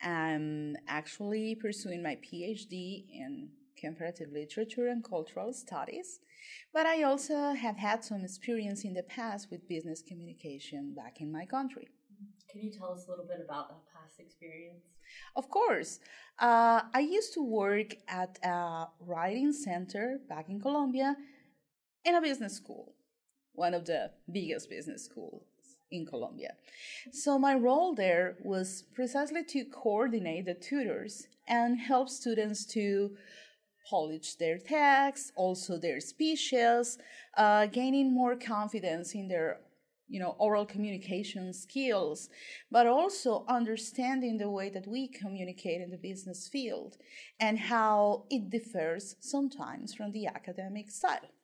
I'm 0.00 0.76
actually 0.86 1.56
pursuing 1.56 2.04
my 2.04 2.16
PhD 2.16 3.06
in 3.12 3.48
comparative 3.76 4.30
literature 4.32 4.86
and 4.86 5.02
cultural 5.02 5.52
studies, 5.52 6.20
but 6.72 6.86
I 6.86 7.02
also 7.02 7.54
have 7.54 7.76
had 7.76 8.04
some 8.04 8.22
experience 8.22 8.84
in 8.84 8.94
the 8.94 9.02
past 9.02 9.48
with 9.50 9.68
business 9.68 10.00
communication 10.00 10.94
back 10.94 11.20
in 11.20 11.32
my 11.32 11.44
country. 11.44 11.88
Can 12.48 12.62
you 12.62 12.70
tell 12.70 12.92
us 12.92 13.06
a 13.08 13.10
little 13.10 13.26
bit 13.26 13.44
about 13.44 13.68
that 13.68 13.82
past 13.92 14.20
experience? 14.20 14.84
Of 15.34 15.50
course. 15.50 15.98
Uh, 16.38 16.82
I 16.94 17.00
used 17.00 17.34
to 17.34 17.42
work 17.42 17.96
at 18.06 18.38
a 18.44 18.86
writing 19.00 19.52
center 19.52 20.20
back 20.28 20.48
in 20.48 20.60
Colombia 20.60 21.16
in 22.06 22.14
a 22.14 22.20
business 22.20 22.54
school, 22.54 22.94
one 23.52 23.74
of 23.74 23.84
the 23.84 24.10
biggest 24.32 24.70
business 24.70 25.04
schools 25.04 25.42
in 25.90 26.06
Colombia. 26.06 26.54
So 27.12 27.38
my 27.38 27.54
role 27.54 27.94
there 27.94 28.36
was 28.42 28.84
precisely 28.94 29.44
to 29.44 29.64
coordinate 29.64 30.46
the 30.46 30.54
tutors 30.54 31.26
and 31.48 31.78
help 31.78 32.08
students 32.08 32.64
to 32.66 33.16
polish 33.90 34.34
their 34.36 34.58
texts, 34.58 35.32
also 35.36 35.78
their 35.78 36.00
speeches, 36.00 36.98
uh, 37.36 37.66
gaining 37.66 38.12
more 38.12 38.36
confidence 38.36 39.14
in 39.14 39.28
their 39.28 39.58
you 40.08 40.20
know 40.20 40.36
oral 40.38 40.64
communication 40.64 41.52
skills 41.52 42.28
but 42.70 42.86
also 42.86 43.44
understanding 43.48 44.38
the 44.38 44.48
way 44.48 44.68
that 44.70 44.86
we 44.86 45.08
communicate 45.08 45.80
in 45.80 45.90
the 45.90 45.96
business 45.96 46.46
field 46.46 46.96
and 47.40 47.58
how 47.58 48.24
it 48.30 48.48
differs 48.48 49.16
sometimes 49.18 49.92
from 49.92 50.12
the 50.12 50.24
academic 50.24 50.88
style 50.92 51.35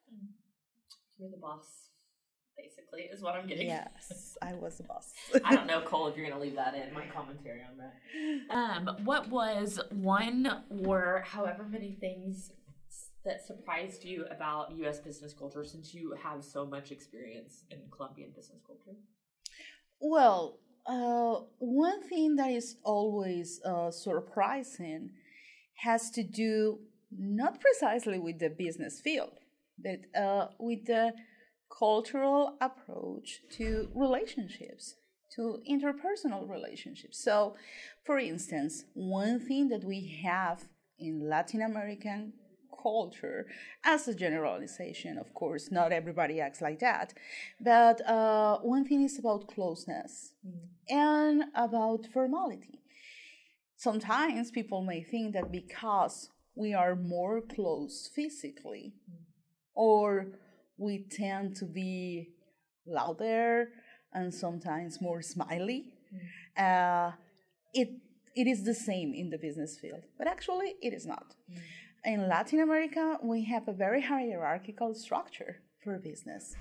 you're 1.23 1.31
the 1.31 1.37
boss 1.37 1.89
basically 2.57 3.03
is 3.03 3.23
what 3.23 3.35
i'm 3.35 3.47
getting. 3.47 3.69
Yes 3.69 4.37
i 4.43 4.53
was 4.55 4.77
the 4.77 4.83
boss. 4.83 5.13
I 5.45 5.55
don't 5.55 5.67
know 5.67 5.81
cole 5.81 6.09
if 6.09 6.17
you're 6.17 6.29
gonna 6.29 6.43
leave 6.43 6.57
that 6.57 6.75
in 6.75 6.93
my 6.93 7.07
commentary 7.07 7.61
on 7.63 7.79
that. 7.79 8.55
Um 8.55 9.05
what 9.05 9.29
was 9.31 9.81
one 9.91 10.65
or 10.85 11.25
however 11.27 11.65
many 11.65 11.97
things 12.01 12.53
that 13.25 13.47
surprised 13.47 14.05
you 14.05 14.27
about 14.31 14.73
US 14.73 14.99
business 14.99 15.33
culture 15.33 15.65
since 15.65 15.95
you 15.95 16.15
have 16.23 16.45
so 16.45 16.67
much 16.67 16.91
experience 16.91 17.65
in 17.71 17.79
Colombian 17.91 18.31
business 18.35 18.61
culture? 18.67 18.97
Well, 20.01 20.59
uh, 20.87 21.45
one 21.59 22.03
thing 22.09 22.37
that 22.37 22.51
is 22.51 22.77
always 22.83 23.61
uh, 23.65 23.93
surprising 23.93 25.11
has 25.77 26.11
to 26.11 26.25
do 26.25 26.81
not 27.17 27.61
precisely 27.61 28.19
with 28.19 28.39
the 28.41 28.49
business 28.51 29.01
field, 29.01 29.39
but 29.83 30.21
uh, 30.21 30.49
with 30.59 30.87
the 30.87 31.13
cultural 31.79 32.57
approach 32.61 33.41
to 33.51 33.89
relationships, 33.95 34.97
to 35.35 35.63
interpersonal 35.69 36.49
relationships. 36.49 37.23
So, 37.23 37.57
for 38.05 38.19
instance, 38.19 38.85
one 38.95 39.41
thing 39.41 39.69
that 39.69 39.85
we 39.85 40.21
have 40.25 40.65
in 40.99 41.29
Latin 41.29 41.63
American 41.63 42.35
culture 42.83 43.47
as 43.85 44.09
a 44.09 44.15
generalization 44.15 45.17
of 45.17 45.33
course 45.35 45.71
not 45.71 45.93
everybody 45.93 46.41
acts 46.41 46.61
like 46.61 46.81
that 46.81 47.15
but 47.61 48.01
uh, 48.09 48.59
one 48.59 48.85
thing 48.85 49.03
is 49.03 49.19
about 49.19 49.47
closeness 49.47 50.35
mm. 50.45 50.53
and 50.89 51.45
about 51.55 52.07
formality 52.13 52.81
sometimes 53.77 54.51
people 54.51 54.83
may 54.83 55.03
think 55.03 55.33
that 55.33 55.53
because 55.53 56.31
we 56.55 56.75
are 56.75 56.97
more 56.97 57.41
close 57.41 58.11
physically 58.13 58.95
mm. 59.09 59.22
Or 59.75 60.27
we 60.77 61.05
tend 61.11 61.57
to 61.57 61.65
be 61.65 62.29
louder 62.87 63.69
and 64.13 64.33
sometimes 64.33 65.01
more 65.01 65.23
smiley. 65.23 65.85
Mm. 66.13 67.09
uh, 67.09 67.13
it 67.73 67.89
it 68.35 68.47
is 68.47 68.65
the 68.65 68.75
same 68.75 69.15
in 69.15 69.31
the 69.31 69.39
business 69.39 69.79
field 69.79 70.03
but 70.19 70.27
actually 70.27 70.75
it 70.83 70.93
is 70.93 71.07
not. 71.07 71.35
Mm. 71.51 71.59
In 72.05 72.29
Latin 72.29 72.61
America, 72.61 73.17
we 73.23 73.45
have 73.45 73.69
a 73.69 73.73
very 73.73 74.03
hierarchical 74.03 74.93
structure 74.93 75.61
for 75.83 75.99
business 75.99 76.55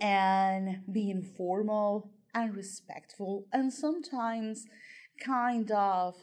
and 0.00 0.80
being 0.92 1.22
formal 1.22 2.10
and 2.34 2.56
respectful 2.56 3.46
and 3.52 3.72
sometimes 3.72 4.66
kind 5.24 5.70
of, 5.70 6.16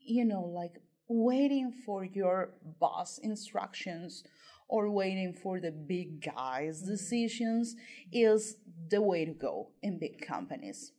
you 0.00 0.24
know, 0.24 0.40
like 0.42 0.80
waiting 1.08 1.70
for 1.84 2.04
your 2.04 2.50
boss 2.80 3.18
instructions 3.18 4.24
or 4.68 4.90
waiting 4.90 5.32
for 5.32 5.60
the 5.60 5.70
big 5.70 6.22
guys' 6.22 6.82
decisions 6.82 7.74
is 8.12 8.56
the 8.90 9.00
way 9.00 9.24
to 9.24 9.32
go 9.32 9.70
in 9.82 9.98
big 9.98 10.20
companies. 10.26 10.92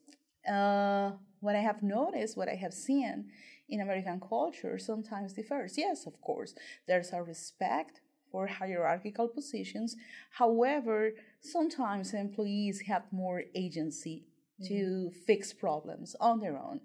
Uh, 0.47 1.11
what 1.39 1.55
I 1.55 1.59
have 1.59 1.83
noticed, 1.83 2.35
what 2.35 2.49
I 2.49 2.55
have 2.55 2.73
seen 2.73 3.29
in 3.69 3.81
American 3.81 4.19
culture 4.19 4.77
sometimes 4.79 5.33
differs. 5.33 5.77
Yes, 5.77 6.05
of 6.05 6.19
course, 6.21 6.55
there's 6.87 7.13
a 7.13 7.21
respect 7.21 8.01
for 8.31 8.47
hierarchical 8.47 9.27
positions. 9.27 9.95
However, 10.31 11.11
sometimes 11.41 12.13
employees 12.13 12.81
have 12.81 13.03
more 13.11 13.43
agency 13.55 14.25
mm-hmm. 14.61 14.73
to 14.73 15.11
fix 15.25 15.53
problems 15.53 16.15
on 16.19 16.39
their 16.39 16.57
own 16.57 16.81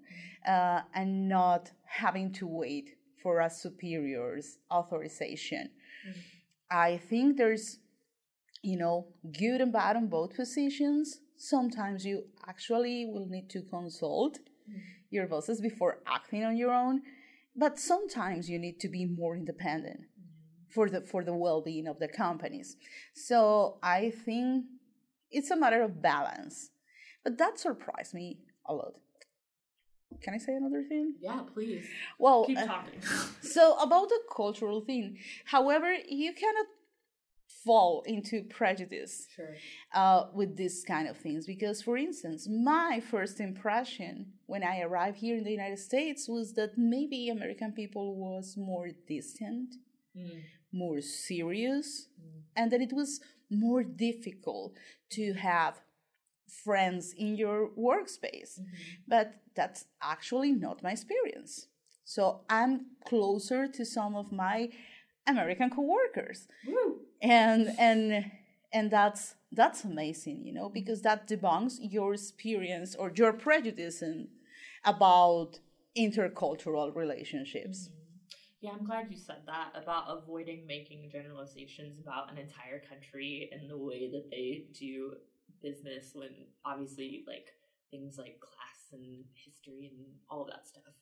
uh, 0.47 0.81
and 0.93 1.27
not 1.27 1.71
having 1.85 2.31
to 2.33 2.47
wait 2.47 2.91
for 3.21 3.41
a 3.41 3.49
superior's 3.49 4.57
authorization. 4.71 5.69
Mm-hmm. 6.07 6.19
I 6.69 6.97
think 6.97 7.37
there's, 7.37 7.79
you 8.61 8.77
know, 8.77 9.07
good 9.37 9.61
and 9.61 9.71
bad 9.71 9.95
on 9.95 10.07
both 10.07 10.35
positions. 10.35 11.19
Sometimes 11.37 12.05
you 12.05 12.23
actually 12.47 13.05
will 13.05 13.27
need 13.27 13.49
to 13.51 13.61
consult 13.61 14.39
mm-hmm. 14.69 14.79
your 15.09 15.27
bosses 15.27 15.61
before 15.61 15.99
acting 16.07 16.43
on 16.43 16.57
your 16.57 16.71
own 16.71 17.01
but 17.55 17.79
sometimes 17.79 18.49
you 18.49 18.59
need 18.59 18.79
to 18.81 18.89
be 18.89 19.05
more 19.05 19.35
independent 19.35 20.01
for 20.69 20.89
the 20.89 21.01
for 21.01 21.23
the 21.23 21.33
well-being 21.33 21.87
of 21.87 21.99
the 21.99 22.07
companies. 22.07 22.75
So 23.13 23.77
i 23.81 24.11
think 24.25 24.65
it's 25.31 25.51
a 25.51 25.55
matter 25.55 25.81
of 25.81 26.01
balance 26.01 26.69
but 27.23 27.37
that 27.37 27.59
surprised 27.59 28.13
me 28.13 28.39
a 28.67 28.73
lot 28.73 28.95
can 30.21 30.33
i 30.33 30.37
say 30.37 30.53
another 30.53 30.83
thing 30.83 31.13
yeah 31.21 31.41
please 31.53 31.85
well 32.19 32.45
keep 32.45 32.57
uh, 32.57 32.65
talking 32.65 33.01
so 33.41 33.77
about 33.79 34.09
the 34.09 34.19
cultural 34.35 34.81
thing 34.81 35.17
however 35.45 35.93
you 36.07 36.33
cannot 36.33 36.65
fall 37.65 38.03
into 38.05 38.43
prejudice 38.43 39.27
sure. 39.35 39.55
uh, 39.93 40.25
with 40.33 40.55
these 40.55 40.83
kind 40.87 41.07
of 41.07 41.17
things. 41.17 41.47
Because, 41.47 41.81
for 41.81 41.97
instance, 41.97 42.47
my 42.47 43.01
first 43.11 43.39
impression 43.39 44.27
when 44.45 44.63
I 44.63 44.81
arrived 44.81 45.17
here 45.17 45.35
in 45.35 45.43
the 45.43 45.51
United 45.51 45.79
States 45.79 46.29
was 46.29 46.53
that 46.53 46.77
maybe 46.77 47.29
American 47.29 47.71
people 47.71 48.15
was 48.15 48.55
more 48.55 48.89
distant, 49.07 49.75
mm. 50.15 50.41
more 50.71 51.01
serious, 51.01 52.07
mm. 52.21 52.41
and 52.55 52.71
that 52.71 52.81
it 52.81 52.93
was 52.93 53.19
more 53.49 53.83
difficult 53.83 54.73
to 55.11 55.33
have 55.33 55.81
friends 56.63 57.13
in 57.17 57.35
your 57.35 57.69
workspace. 57.77 58.59
Mm-hmm. 58.59 59.01
But 59.07 59.35
that's 59.55 59.85
actually 60.01 60.51
not 60.51 60.83
my 60.83 60.91
experience. 60.91 61.67
So 62.03 62.41
I'm 62.49 62.87
closer 63.05 63.67
to 63.67 63.85
some 63.85 64.15
of 64.15 64.31
my 64.31 64.69
American 65.27 65.69
coworkers. 65.69 66.47
Woo 66.67 66.99
and 67.25 67.73
and 67.79 68.31
and 68.71 68.91
that's 68.91 69.35
that's 69.51 69.83
amazing 69.83 70.45
you 70.45 70.53
know 70.53 70.69
because 70.69 71.01
that 71.01 71.27
debunks 71.27 71.77
your 71.79 72.13
experience 72.13 72.95
or 72.95 73.11
your 73.15 73.33
prejudice 73.33 74.03
about 74.83 75.59
intercultural 75.97 76.95
relationships 76.95 77.89
mm-hmm. 77.89 77.95
yeah 78.61 78.71
i'm 78.71 78.85
glad 78.85 79.07
you 79.09 79.17
said 79.17 79.41
that 79.45 79.69
about 79.81 80.05
avoiding 80.07 80.65
making 80.67 81.09
generalizations 81.11 81.99
about 81.99 82.31
an 82.31 82.37
entire 82.37 82.81
country 82.87 83.49
and 83.51 83.69
the 83.69 83.77
way 83.77 84.09
that 84.11 84.29
they 84.29 84.65
do 84.77 85.13
business 85.61 86.11
when 86.13 86.29
obviously 86.65 87.23
like 87.27 87.47
things 87.91 88.17
like 88.17 88.39
class 88.39 88.91
and 88.93 89.23
history 89.33 89.91
and 89.93 90.05
all 90.29 90.41
of 90.43 90.47
that 90.49 90.67
stuff 90.67 90.93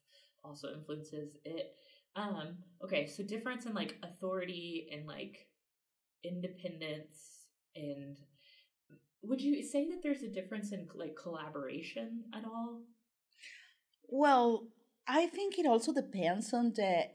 also 0.44 0.74
influences 0.74 1.38
it. 1.46 1.76
Um 2.16 2.58
okay 2.84 3.08
so 3.08 3.24
difference 3.24 3.66
in 3.66 3.74
like 3.74 3.98
authority 4.04 4.88
and 4.92 5.08
like 5.08 5.48
independence 6.24 7.48
and 7.76 8.16
would 9.24 9.42
you 9.42 9.64
say 9.64 9.90
that 9.90 10.04
there's 10.04 10.22
a 10.22 10.28
difference 10.28 10.74
in 10.74 10.88
like 10.96 11.16
collaboration 11.16 12.24
at 12.36 12.46
all? 12.46 12.82
Well 14.08 14.68
i 15.08 15.26
think 15.28 15.58
it 15.58 15.66
also 15.66 15.92
depends 15.94 16.54
on 16.54 16.74
the 16.76 17.06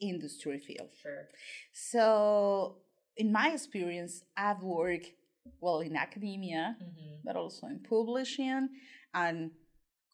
industry 0.00 0.58
field. 0.58 0.88
Sure. 1.00 1.28
So 1.72 2.76
in 3.16 3.30
my 3.32 3.50
experience 3.50 4.24
i've 4.36 4.62
worked 4.62 5.12
well 5.60 5.80
in 5.80 5.96
academia 5.96 6.76
mm-hmm. 6.82 7.14
but 7.24 7.36
also 7.36 7.66
in 7.66 7.78
publishing 7.80 8.68
and 9.14 9.50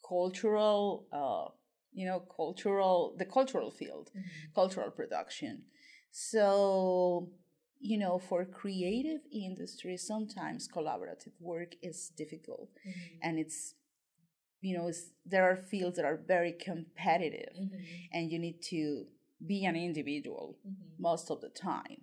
cultural 0.09 1.07
uh, 1.13 1.49
you 1.93 2.07
know 2.07 2.21
cultural 2.35 3.15
the 3.19 3.25
cultural 3.25 3.71
field 3.71 4.11
mm-hmm. 4.11 4.53
cultural 4.55 4.91
production 4.91 5.65
So, 6.31 7.29
you 7.91 7.99
know, 7.99 8.19
for 8.29 8.41
creative 8.63 9.21
industry, 9.31 9.97
sometimes 9.99 10.67
collaborative 10.77 11.35
work 11.41 11.73
is 11.83 11.99
difficult 12.23 12.69
Mm-hmm. 12.89 13.19
and 13.25 13.39
it's 13.39 13.75
you 14.67 14.73
know 14.77 14.87
it's, 14.89 15.05
there 15.33 15.45
are 15.51 15.57
fields 15.57 15.97
that 15.97 16.07
are 16.11 16.21
very 16.35 16.53
competitive 16.71 17.55
Mm-hmm. 17.61 18.15
and 18.15 18.23
you 18.33 18.39
need 18.47 18.59
to 18.75 18.83
be 19.53 19.59
an 19.71 19.77
individual 19.77 20.47
Mm-hmm. 20.67 21.03
most 21.09 21.27
of 21.31 21.39
the 21.45 21.51
time 21.51 22.01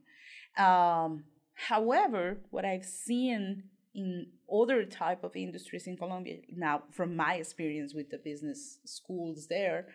um, 0.68 1.24
however 1.56 2.38
what 2.50 2.66
i've 2.66 2.86
seen 2.86 3.64
in 3.96 4.26
other 4.52 4.84
type 4.86 5.24
of 5.24 5.36
industries 5.36 5.88
in 5.88 5.96
colombia 5.96 6.38
now 6.56 6.84
from 6.92 7.16
my 7.16 7.36
experience 7.36 7.94
with 7.94 8.10
the 8.10 8.18
business 8.18 8.80
schools 8.86 9.48
there 9.48 9.88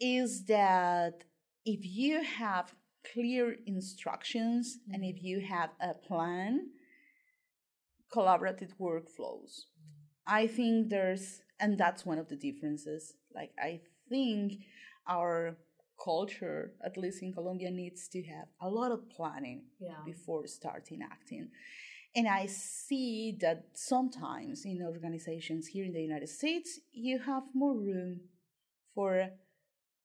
is 0.00 0.44
that 0.46 1.24
if 1.64 1.80
you 1.82 2.22
have 2.22 2.74
clear 3.12 3.56
instructions 3.66 4.78
and 4.92 5.04
if 5.04 5.16
mm-hmm. 5.16 5.26
you 5.26 5.40
have 5.40 5.70
a 5.80 5.94
plan 5.94 6.68
collaborative 8.12 8.72
workflows. 8.80 9.62
I 10.26 10.46
think 10.46 10.90
there's 10.90 11.42
and 11.58 11.78
that's 11.78 12.06
one 12.06 12.18
of 12.18 12.28
the 12.28 12.36
differences. 12.36 13.14
Like 13.34 13.52
i 13.58 13.80
think 14.08 14.54
our 15.08 15.56
culture 16.02 16.72
at 16.84 16.96
least 16.96 17.22
in 17.22 17.32
colombia 17.32 17.70
needs 17.70 18.08
to 18.08 18.22
have 18.22 18.48
a 18.60 18.68
lot 18.68 18.90
of 18.92 19.08
planning 19.10 19.62
Yeah. 19.78 20.02
before 20.04 20.46
starting 20.46 21.00
acting 21.02 21.48
and 22.16 22.26
i 22.28 22.46
see 22.46 23.36
that 23.40 23.64
sometimes 23.74 24.64
in 24.64 24.82
organizations 24.82 25.66
here 25.68 25.84
in 25.84 25.92
the 25.92 26.02
united 26.02 26.28
states 26.28 26.80
you 26.92 27.18
have 27.18 27.44
more 27.54 27.74
room 27.74 28.20
for 28.94 29.30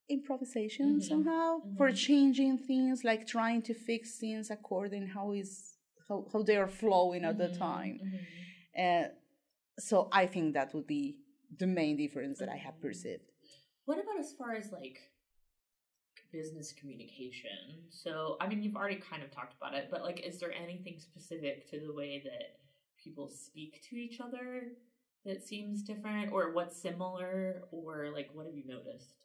improvisation 0.10 1.00
Mhm. 1.00 1.02
somehow 1.02 1.62
for 1.78 1.90
Mhm. 1.90 1.96
changing 1.96 2.58
things 2.58 3.04
like 3.04 3.26
trying 3.26 3.62
to 3.62 3.74
fix 3.74 4.20
things 4.20 4.52
according 4.52 5.08
how 5.08 5.32
is 5.32 5.78
how, 6.08 6.28
how 6.32 6.44
they 6.44 6.58
are 6.58 6.68
flowing 6.68 7.24
at 7.26 7.38
the 7.38 7.50
Mhm, 7.50 7.58
time 7.58 8.00
uh, 8.78 9.06
so 9.80 10.10
I 10.12 10.26
think 10.28 10.54
that 10.54 10.74
would 10.74 10.88
be 10.88 11.18
the 11.58 11.68
main 11.68 11.98
difference 11.98 12.40
that 12.40 12.50
I 12.50 12.58
have 12.58 12.80
perceived. 12.82 13.32
What 13.86 14.00
about 14.00 14.20
as 14.20 14.34
far 14.34 14.54
as 14.56 14.72
like 14.72 15.00
business 16.36 16.74
communication? 16.80 17.60
So, 17.90 18.38
I 18.42 18.48
mean, 18.48 18.62
you've 18.62 18.76
already 18.76 19.02
kind 19.10 19.24
of 19.24 19.32
talked 19.32 19.56
about 19.60 19.74
it, 19.74 19.88
but 19.90 20.02
like, 20.02 20.20
is 20.30 20.40
there 20.40 20.52
anything 20.52 21.00
specific 21.00 21.70
to 21.72 21.80
the 21.80 21.94
way 21.94 22.22
that 22.26 22.60
people 23.02 23.30
speak 23.30 23.82
to 23.90 23.96
each 23.96 24.20
other 24.20 24.48
that 25.26 25.42
seems 25.42 25.82
different, 25.82 26.32
or 26.32 26.54
what's 26.54 26.82
similar, 26.82 27.64
or 27.72 28.10
like, 28.14 28.30
what 28.34 28.46
have 28.46 28.56
you 28.56 28.68
noticed? 28.68 29.16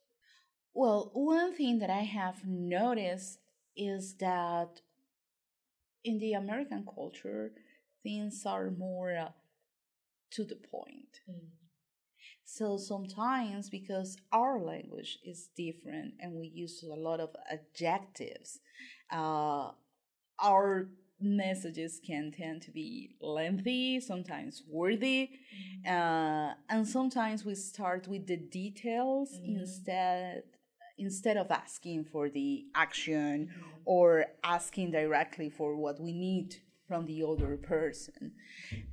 Well, 0.72 1.10
one 1.14 1.54
thing 1.54 1.80
that 1.80 1.90
I 1.90 2.04
have 2.18 2.46
noticed 2.46 3.40
is 3.76 4.14
that 4.14 4.80
in 6.04 6.18
the 6.18 6.34
American 6.34 6.86
culture, 6.94 7.52
things 8.02 8.44
are 8.46 8.70
more 8.70 9.16
uh, 9.16 9.32
to 10.30 10.44
the 10.44 10.56
point. 10.56 11.20
So 12.56 12.76
sometimes, 12.78 13.70
because 13.70 14.16
our 14.32 14.58
language 14.58 15.18
is 15.24 15.48
different 15.56 16.14
and 16.20 16.32
we 16.34 16.48
use 16.48 16.82
a 16.82 16.94
lot 17.08 17.20
of 17.20 17.30
adjectives, 17.48 18.58
uh, 19.12 19.70
our 20.40 20.88
messages 21.20 22.00
can 22.04 22.32
tend 22.32 22.62
to 22.62 22.72
be 22.72 23.14
lengthy, 23.20 24.00
sometimes 24.00 24.62
wordy, 24.68 25.30
uh, 25.86 26.54
and 26.68 26.88
sometimes 26.88 27.44
we 27.44 27.54
start 27.54 28.08
with 28.08 28.26
the 28.26 28.36
details 28.36 29.38
Mhm. 29.38 29.60
instead 29.60 30.42
instead 30.98 31.36
of 31.38 31.50
asking 31.50 32.04
for 32.04 32.28
the 32.28 32.66
action 32.74 33.46
Mhm. 33.48 33.82
or 33.86 34.26
asking 34.44 34.90
directly 34.90 35.48
for 35.48 35.74
what 35.76 35.98
we 36.00 36.12
need 36.12 36.56
from 36.86 37.06
the 37.06 37.22
other 37.22 37.56
person. 37.56 38.34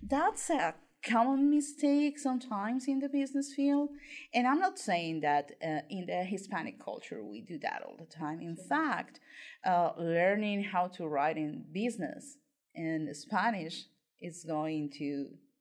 That 0.04 0.38
a 0.50 0.74
common 1.08 1.50
mistake 1.50 2.18
sometimes 2.20 2.88
in 2.88 3.00
the 3.00 3.10
business 3.10 3.54
field. 3.54 3.90
And 4.34 4.46
I'm 4.48 4.60
not 4.60 4.78
saying 4.80 5.22
that 5.22 5.46
uh, 5.64 5.82
in 5.90 6.06
the 6.08 6.24
Hispanic 6.24 6.78
culture 6.84 7.24
we 7.24 7.42
do 7.42 7.58
that 7.60 7.82
all 7.86 7.96
the 7.98 8.06
time. 8.24 8.40
In 8.42 8.56
fact, 8.56 9.20
uh, 9.66 9.92
learning 9.98 10.64
how 10.74 10.88
to 10.98 11.08
write 11.08 11.38
in 11.38 11.66
business 11.72 12.38
in 12.76 13.14
Spanish 13.14 13.86
is 14.20 14.44
going 14.44 14.90
to 15.00 15.10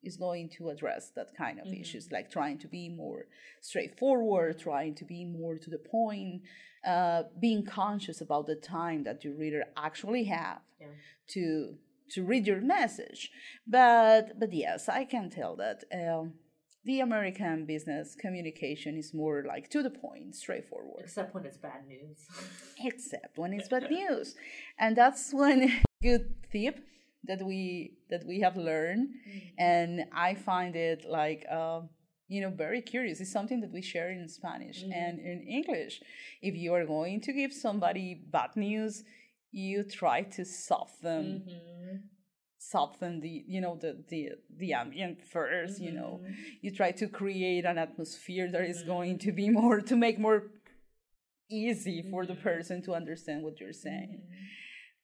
is 0.03 0.17
going 0.17 0.49
to 0.49 0.69
address 0.69 1.11
that 1.17 1.35
kind 1.37 1.59
of 1.59 1.67
Mhm. 1.67 1.81
issues, 1.81 2.13
like 2.13 2.31
trying 2.31 2.59
to 2.65 2.69
be 2.69 2.89
more 2.89 3.27
straightforward, 3.61 4.57
trying 4.59 4.95
to 4.95 5.05
be 5.05 5.25
more 5.25 5.59
to 5.59 5.69
the 5.69 5.79
point, 5.97 6.43
uh, 6.85 7.25
being 7.41 7.65
conscious 7.65 8.21
about 8.21 8.47
the 8.47 8.55
time 8.55 9.03
that 9.03 9.25
your 9.25 9.35
reader 9.35 9.65
actually 9.77 10.25
have 10.25 10.61
Yeah. 10.81 10.87
to 11.29 11.79
to 12.11 12.25
read 12.25 12.47
your 12.47 12.61
message. 12.61 13.31
But 13.67 14.39
but 14.39 14.53
yes, 14.53 14.89
I 14.89 15.05
can 15.05 15.31
tell 15.31 15.57
that 15.57 15.85
um, 15.93 16.35
the 16.85 17.01
American 17.01 17.67
business 17.67 18.15
communication 18.15 18.97
is 18.97 19.13
more 19.13 19.45
like 19.47 19.69
to 19.71 19.83
the 19.83 19.91
point, 19.91 20.35
straightforward. 20.35 21.03
Except 21.05 21.35
when 21.35 21.45
it's 21.45 21.59
bad 21.59 21.87
news. 21.89 22.19
Except 22.85 23.39
when 23.39 23.53
it's 23.53 23.69
bad 23.69 23.91
news, 23.91 24.35
and 24.79 24.97
that's 24.97 25.33
one 25.33 25.71
good 26.03 26.35
tip 26.53 26.81
that 27.25 27.43
we 27.45 27.95
that 28.11 28.25
we 28.27 28.41
have 28.41 28.57
learned, 28.57 29.09
and 29.59 30.05
I 30.13 30.35
find 30.35 30.77
it 30.77 31.05
like. 31.09 31.45
Um, 31.51 31.89
you 32.29 32.41
know, 32.41 32.51
very 32.51 32.83
curious. 32.83 33.21
It's 33.21 33.31
something 33.31 33.61
that 33.61 33.73
we 33.73 33.81
share 33.81 34.11
in 34.11 34.29
Spanish 34.29 34.83
Mhm. 34.83 34.93
and 34.93 35.19
in 35.21 35.43
English. 35.47 36.03
If 36.43 36.57
you 36.57 36.75
are 36.75 36.85
going 36.85 37.21
to 37.21 37.33
give 37.33 37.53
somebody 37.53 38.15
bad 38.15 38.57
news, 38.57 39.05
you 39.53 39.83
try 39.85 40.23
to 40.23 40.45
soften 40.45 41.43
Mhm. 41.47 42.09
soften 42.59 43.21
the 43.21 43.45
you 43.47 43.61
know 43.61 43.77
the 43.77 44.03
the 44.09 44.31
the 44.51 44.73
ambient 44.73 45.23
1st 45.23 45.81
you 45.81 45.93
know 45.93 46.21
Mhm. 46.23 46.35
you 46.63 46.71
try 46.71 46.91
to 46.91 47.07
create 47.09 47.65
an 47.65 47.79
atmosphere 47.79 48.51
that 48.51 48.65
is 48.65 48.83
going 48.83 49.19
to 49.19 49.33
be 49.33 49.49
more 49.51 49.81
to 49.81 49.97
make 49.97 50.19
more 50.19 50.51
easy 51.49 52.03
for 52.03 52.27
the 52.27 52.35
Mhm. 52.35 52.43
person 52.43 52.83
to 52.83 52.95
understand 52.95 53.43
what 53.45 53.61
you're 53.61 53.73
saying 53.73 54.23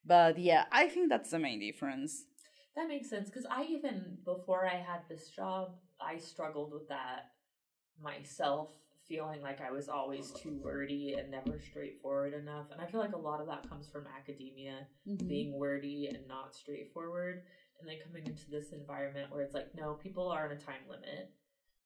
but 0.05 0.39
yeah 0.39 0.65
i 0.73 0.89
think 0.89 1.09
that's 1.09 1.31
the 1.31 1.39
main 1.39 1.61
difference 1.61 2.27
That 2.75 2.89
makes 2.89 3.11
sense 3.11 3.29
because 3.29 3.47
I 3.51 3.65
even 3.65 4.19
before 4.25 4.67
I 4.67 4.77
had 4.77 5.03
this 5.09 5.29
job, 5.29 5.77
I 6.01 6.17
struggled 6.19 6.73
with 6.73 6.89
that 6.89 7.33
myself, 8.01 8.71
feeling 9.09 9.41
like 9.43 9.61
I 9.61 9.71
was 9.71 9.89
always 9.89 10.33
too 10.33 10.55
wordy 10.63 11.15
and 11.19 11.31
never 11.31 11.59
straightforward 11.61 12.33
enough. 12.35 12.67
And 12.71 12.81
I 12.81 12.87
feel 12.87 13.01
like 13.01 13.13
a 13.13 13.17
lot 13.17 13.41
of 13.41 13.47
that 13.47 13.69
comes 13.69 13.89
from 13.89 14.07
academia 14.07 14.87
being 15.29 15.53
wordy 15.53 16.09
and 16.13 16.27
not 16.27 16.55
straightforward, 16.55 17.41
and 17.81 17.89
then 17.89 17.97
coming 18.05 18.27
into 18.27 18.51
this 18.51 18.73
environment 18.73 19.31
where 19.31 19.43
it's 19.43 19.55
like, 19.55 19.69
no, 19.75 19.95
people 19.95 20.29
are 20.29 20.45
on 20.45 20.53
a 20.53 20.57
time 20.57 20.83
limit. 20.89 21.29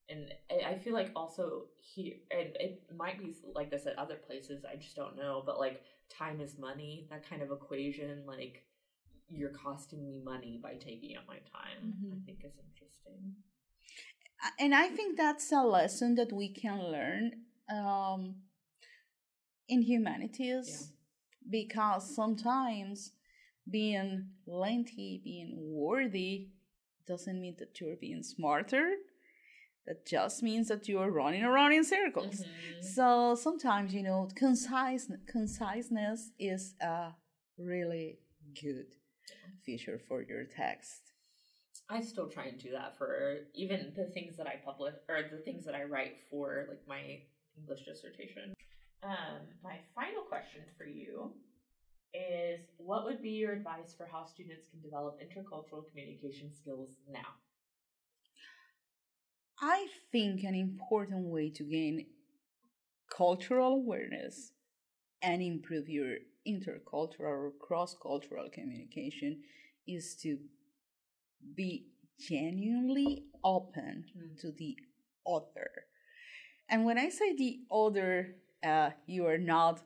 And 0.09 0.33
I 0.51 0.71
I 0.71 0.75
feel 0.77 0.95
like 0.95 1.11
also 1.17 1.65
here, 1.79 2.15
and 2.31 2.57
it 2.61 2.81
might 2.95 3.19
be 3.19 3.33
like 3.55 3.71
this 3.71 3.87
at 3.87 3.99
other 3.99 4.17
places, 4.17 4.65
I 4.65 4.77
just 4.77 4.95
don't 4.97 5.17
know, 5.17 5.43
but 5.45 5.59
like 5.59 5.83
time 6.11 6.41
is 6.41 6.57
money, 6.59 7.07
that 7.11 7.29
kind 7.29 7.43
of 7.43 7.51
equation, 7.51 8.25
like 8.27 8.63
you're 9.29 9.51
costing 9.51 10.07
me 10.07 10.21
money 10.21 10.59
by 10.63 10.75
taking 10.77 11.17
up 11.17 11.25
my 11.29 11.39
time, 11.53 11.95
I 12.13 12.17
Mhm. 12.17 12.21
think 12.27 12.45
is 12.45 12.59
interesting. 12.59 13.35
And 14.59 14.75
i 14.75 14.89
think 14.89 15.17
that's 15.17 15.53
a 15.53 15.63
lesson 15.63 16.15
that 16.15 16.33
we 16.33 16.49
can 16.49 16.81
learn 16.91 17.33
um, 17.71 18.37
in 19.69 19.83
humanities 19.83 20.93
because 21.51 22.15
sometimes 22.15 23.13
being 23.71 24.29
lengthy 24.47 25.21
being 25.25 25.55
worthy 25.59 26.49
doesn't 27.07 27.41
mean 27.41 27.57
that 27.59 27.81
you're 27.81 27.97
being 27.97 28.23
smarter. 28.23 28.95
That 29.87 30.05
just 30.07 30.43
means 30.43 30.69
that 30.69 30.89
you're 30.89 31.11
running 31.11 31.45
around 31.45 31.73
in 31.73 31.85
circles. 31.85 32.45
Mhm. 32.45 32.85
so 32.97 33.35
sometimes 33.37 33.95
you 33.95 34.03
know 34.03 34.29
concise 34.37 35.11
conciseness 35.33 36.31
is 36.39 36.75
a 36.81 37.15
really 37.59 38.19
good 38.63 38.97
feature 39.65 39.99
for 40.09 40.23
your 40.23 40.45
text 40.45 41.13
I 41.89 42.01
still 42.01 42.29
try 42.29 42.47
and 42.47 42.59
do 42.59 42.73
that 42.73 42.99
for 42.99 43.39
even 43.55 43.93
the 43.97 44.07
things 44.07 44.37
that 44.37 44.47
I 44.47 44.57
publish 44.65 44.95
or 45.09 45.23
the 45.31 45.39
things 45.39 45.65
that 45.67 45.75
I 45.75 45.85
write 45.85 46.17
for 46.29 46.67
like 46.69 46.83
my 46.89 47.21
English 47.57 47.85
dissertation. 47.85 48.55
Um, 49.03 49.47
my 49.63 49.77
final 49.95 50.23
question 50.23 50.63
for 50.77 50.85
you 50.85 51.33
is 52.13 52.61
what 52.79 53.05
would 53.05 53.23
be 53.23 53.31
your 53.31 53.53
advice 53.53 53.95
for 53.97 54.09
how 54.11 54.25
students 54.25 54.67
can 54.69 54.81
develop 54.81 55.21
intercultural 55.21 55.89
communication 55.89 56.53
skills 56.53 56.97
now? 57.11 57.37
I 59.61 59.87
think 60.11 60.43
an 60.43 60.55
important 60.55 61.27
way 61.27 61.51
to 61.51 61.63
gain 61.63 62.07
cultural 63.15 63.75
awareness 63.75 64.53
and 65.23 65.41
improve 65.41 65.89
your 65.89 66.17
intercultural 66.47 67.21
or 67.21 67.53
cross 67.61 67.97
cultural 68.03 68.49
communication 68.53 69.43
is 69.87 70.17
to 70.23 70.39
be 71.55 71.87
genuinely 72.19 73.25
open 73.45 74.05
Mm. 74.17 74.41
to 74.41 74.53
the 74.53 74.77
other. 75.27 75.71
And 76.69 76.85
when 76.85 76.99
I 76.99 77.09
say 77.11 77.35
the 77.37 77.61
other, 77.71 78.37
uh, 78.63 78.91
you 79.07 79.27
are 79.27 79.39
not 79.39 79.83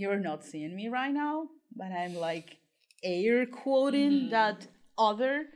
You're 0.00 0.20
not 0.20 0.44
seeing 0.44 0.76
me 0.76 0.88
right 0.88 1.12
now, 1.12 1.48
but 1.74 1.90
I'm 1.90 2.14
like 2.14 2.58
air 3.02 3.46
quoting 3.46 4.12
mm-hmm. 4.12 4.30
that 4.30 4.68
other 4.96 5.46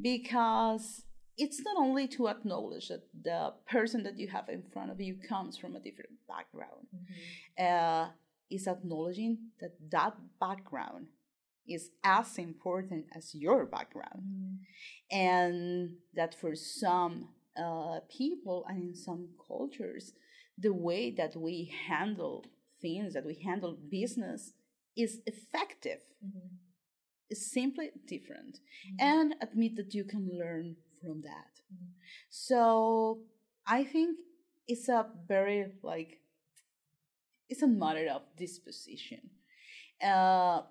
because 0.00 1.04
it's 1.36 1.60
not 1.62 1.76
only 1.76 2.08
to 2.08 2.28
acknowledge 2.28 2.88
that 2.88 3.02
the 3.22 3.52
person 3.66 4.02
that 4.04 4.18
you 4.18 4.28
have 4.28 4.48
in 4.48 4.62
front 4.72 4.90
of 4.90 5.00
you 5.00 5.14
comes 5.28 5.58
from 5.58 5.76
a 5.76 5.80
different 5.80 6.12
background 6.26 6.86
mm-hmm. 6.94 7.64
uh, 7.66 8.08
is 8.50 8.66
acknowledging 8.66 9.38
that 9.60 9.74
that 9.90 10.14
background 10.40 11.08
is 11.68 11.90
as 12.04 12.38
important 12.38 13.06
as 13.14 13.34
your 13.34 13.66
background 13.66 14.22
mm-hmm. 14.22 15.16
and 15.16 15.96
that 16.14 16.34
for 16.34 16.54
some 16.54 17.28
uh, 17.56 18.00
people 18.10 18.64
and 18.68 18.82
in 18.82 18.94
some 18.94 19.28
cultures 19.46 20.12
the 20.58 20.72
way 20.72 21.10
that 21.10 21.36
we 21.36 21.72
handle 21.88 22.44
things 22.80 23.14
that 23.14 23.24
we 23.24 23.34
handle 23.34 23.76
business 23.90 24.52
is 24.96 25.20
effective 25.26 26.00
mm-hmm. 26.24 26.54
is 27.30 27.50
simply 27.50 27.90
different 28.06 28.58
mm-hmm. 28.58 28.96
and 28.98 29.34
admit 29.42 29.76
that 29.76 29.94
you 29.94 30.04
can 30.04 30.28
learn 30.38 30.76
from 31.02 31.22
that. 31.22 31.60
Mm-hmm. 31.72 31.92
So 32.30 33.20
I 33.66 33.84
think 33.84 34.18
it's 34.66 34.88
a 34.88 35.06
very 35.28 35.72
like 35.82 36.20
it's 37.48 37.62
a 37.62 37.68
matter 37.68 38.08
of 38.12 38.22
disposition. 38.36 39.30
Uh, 40.02 40.62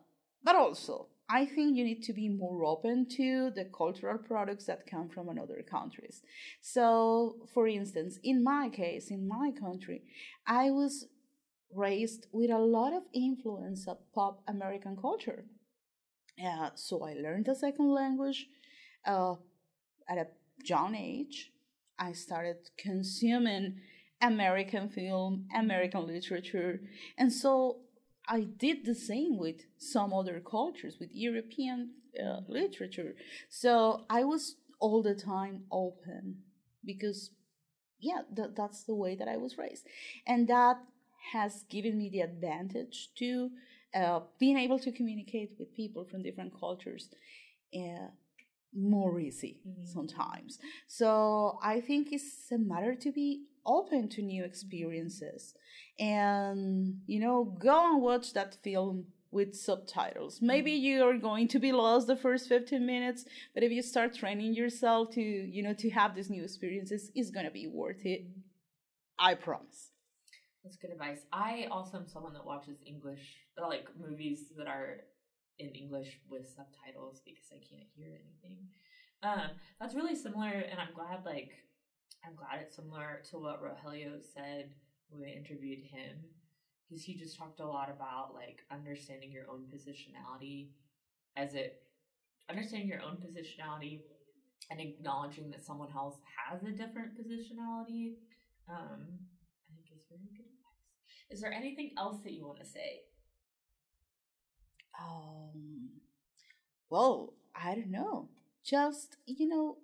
but 0.45 0.55
also, 0.55 1.07
I 1.27 1.45
think 1.45 1.75
you 1.75 1.83
need 1.83 2.03
to 2.03 2.13
be 2.13 2.29
more 2.29 2.63
open 2.65 3.07
to 3.17 3.49
the 3.49 3.65
cultural 3.75 4.19
products 4.19 4.65
that 4.65 4.85
come 4.85 5.09
from 5.09 5.27
another 5.27 5.65
countries. 5.67 6.21
So, 6.61 7.37
for 7.51 7.67
instance, 7.67 8.19
in 8.23 8.43
my 8.43 8.69
case, 8.69 9.09
in 9.09 9.27
my 9.27 9.51
country, 9.51 10.03
I 10.45 10.69
was 10.69 11.07
raised 11.73 12.27
with 12.31 12.51
a 12.51 12.59
lot 12.59 12.93
of 12.93 13.03
influence 13.11 13.87
of 13.87 13.97
pop 14.13 14.43
American 14.47 14.95
culture. 14.95 15.45
Uh, 16.39 16.69
so 16.75 17.03
I 17.03 17.13
learned 17.13 17.47
a 17.47 17.55
second 17.55 17.91
language. 17.91 18.47
Uh, 19.03 19.35
at 20.07 20.19
a 20.19 20.27
young 20.63 20.93
age, 20.95 21.51
I 21.97 22.11
started 22.11 22.57
consuming 22.77 23.77
American 24.21 24.89
film, 24.89 25.47
American 25.55 26.05
literature, 26.05 26.81
and 27.17 27.33
so 27.33 27.79
I 28.27 28.41
did 28.41 28.85
the 28.85 28.95
same 28.95 29.37
with 29.37 29.61
some 29.77 30.13
other 30.13 30.39
cultures, 30.39 30.97
with 30.99 31.09
European 31.13 31.91
uh, 32.19 32.41
literature. 32.47 33.15
So 33.49 34.05
I 34.09 34.23
was 34.23 34.55
all 34.79 35.01
the 35.01 35.15
time 35.15 35.63
open 35.71 36.37
because, 36.83 37.31
yeah, 37.99 38.21
th- 38.35 38.55
that's 38.55 38.83
the 38.83 38.95
way 38.95 39.15
that 39.15 39.27
I 39.27 39.37
was 39.37 39.57
raised, 39.57 39.87
and 40.25 40.47
that 40.47 40.77
has 41.33 41.63
given 41.69 41.97
me 41.97 42.09
the 42.09 42.21
advantage 42.21 43.09
to 43.17 43.49
uh, 43.93 44.19
being 44.39 44.57
able 44.57 44.79
to 44.79 44.91
communicate 44.91 45.51
with 45.57 45.73
people 45.73 46.05
from 46.05 46.21
different 46.23 46.53
cultures. 46.59 47.09
Uh, 47.75 48.07
more 48.77 49.19
easy 49.19 49.59
mm-hmm. 49.67 49.85
sometimes. 49.85 50.59
So 50.87 51.57
I 51.63 51.79
think 51.79 52.11
it's 52.11 52.51
a 52.51 52.57
matter 52.57 52.93
to 52.95 53.11
be 53.11 53.45
open 53.65 54.09
to 54.09 54.21
new 54.21 54.43
experiences 54.43 55.53
and 55.99 56.99
you 57.07 57.19
know 57.19 57.43
go 57.59 57.93
and 57.93 58.01
watch 58.01 58.33
that 58.33 58.57
film 58.63 59.05
with 59.35 59.53
subtitles. 59.53 60.39
Maybe 60.41 60.71
mm-hmm. 60.71 60.85
you 60.85 61.03
are 61.03 61.17
going 61.17 61.49
to 61.49 61.59
be 61.59 61.73
lost 61.73 62.07
the 62.07 62.15
first 62.15 62.47
15 62.47 62.85
minutes, 62.85 63.25
but 63.53 63.63
if 63.63 63.71
you 63.71 63.81
start 63.81 64.15
training 64.15 64.53
yourself 64.53 65.11
to, 65.11 65.21
you 65.21 65.61
know, 65.61 65.73
to 65.73 65.89
have 65.89 66.15
these 66.15 66.29
new 66.29 66.41
experiences, 66.41 67.11
it's 67.13 67.31
going 67.31 67.45
to 67.45 67.51
be 67.51 67.67
worth 67.67 68.05
it. 68.05 68.25
I 69.19 69.33
promise. 69.33 69.91
That's 70.63 70.77
good 70.77 70.91
advice. 70.91 71.19
I 71.33 71.67
also 71.69 71.97
am 71.97 72.07
someone 72.07 72.33
that 72.33 72.45
watches 72.45 72.79
English, 72.87 73.19
like 73.61 73.87
movies 73.99 74.45
that 74.57 74.67
are 74.67 75.01
in 75.59 75.69
English 75.69 76.17
with 76.29 76.47
subtitles 76.55 77.21
because 77.25 77.45
I 77.51 77.59
can't 77.69 77.89
hear 77.95 78.07
anything. 78.07 78.67
Um, 79.21 79.51
that's 79.79 79.95
really 79.95 80.15
similar, 80.15 80.49
and 80.49 80.79
I'm 80.79 80.93
glad 80.95 81.25
like 81.25 81.51
I'm 82.25 82.35
glad 82.35 82.61
it's 82.61 82.75
similar 82.75 83.21
to 83.29 83.37
what 83.37 83.61
Rogelio 83.61 84.19
said 84.33 84.71
when 85.09 85.21
we 85.21 85.31
interviewed 85.31 85.83
him 85.83 86.17
because 86.87 87.03
he 87.03 87.15
just 87.15 87.37
talked 87.37 87.59
a 87.59 87.65
lot 87.65 87.89
about 87.89 88.33
like 88.33 88.63
understanding 88.71 89.31
your 89.31 89.45
own 89.49 89.65
positionality 89.73 90.69
as 91.35 91.53
it 91.53 91.83
understanding 92.49 92.87
your 92.87 93.01
own 93.01 93.17
positionality 93.17 94.01
and 94.71 94.79
acknowledging 94.79 95.51
that 95.51 95.63
someone 95.63 95.89
else 95.95 96.15
has 96.49 96.63
a 96.63 96.71
different 96.71 97.13
positionality. 97.13 98.15
Um, 98.69 99.05
I 99.69 99.75
think 99.75 99.85
is 99.93 100.05
very 100.09 100.29
good 100.35 100.45
advice. 100.45 101.29
Is 101.29 101.41
there 101.41 101.51
anything 101.51 101.91
else 101.97 102.17
that 102.23 102.33
you 102.33 102.45
want 102.45 102.59
to 102.59 102.65
say? 102.65 103.01
Um, 104.99 105.89
well, 106.89 107.33
I 107.55 107.75
don't 107.75 107.91
know. 107.91 108.29
Just, 108.63 109.17
you 109.25 109.47
know, 109.47 109.77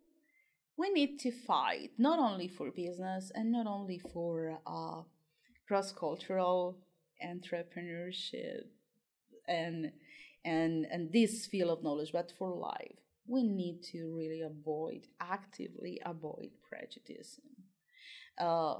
we 0.81 0.89
need 0.89 1.19
to 1.19 1.31
fight 1.31 1.91
not 1.99 2.17
only 2.17 2.47
for 2.47 2.71
business 2.71 3.31
and 3.35 3.51
not 3.51 3.67
only 3.67 3.99
for 4.13 4.57
uh, 4.65 5.01
cross 5.67 5.91
cultural 5.91 6.79
entrepreneurship 7.23 8.63
and 9.47 9.91
and 10.43 10.87
and 10.91 11.13
this 11.13 11.45
field 11.45 11.69
of 11.69 11.83
knowledge, 11.83 12.11
but 12.11 12.33
for 12.37 12.49
life. 12.49 12.97
We 13.27 13.43
need 13.43 13.83
to 13.91 13.99
really 14.17 14.41
avoid 14.41 15.01
actively 15.19 16.01
avoid 16.03 16.49
prejudice. 16.67 17.39
Uh, 18.39 18.77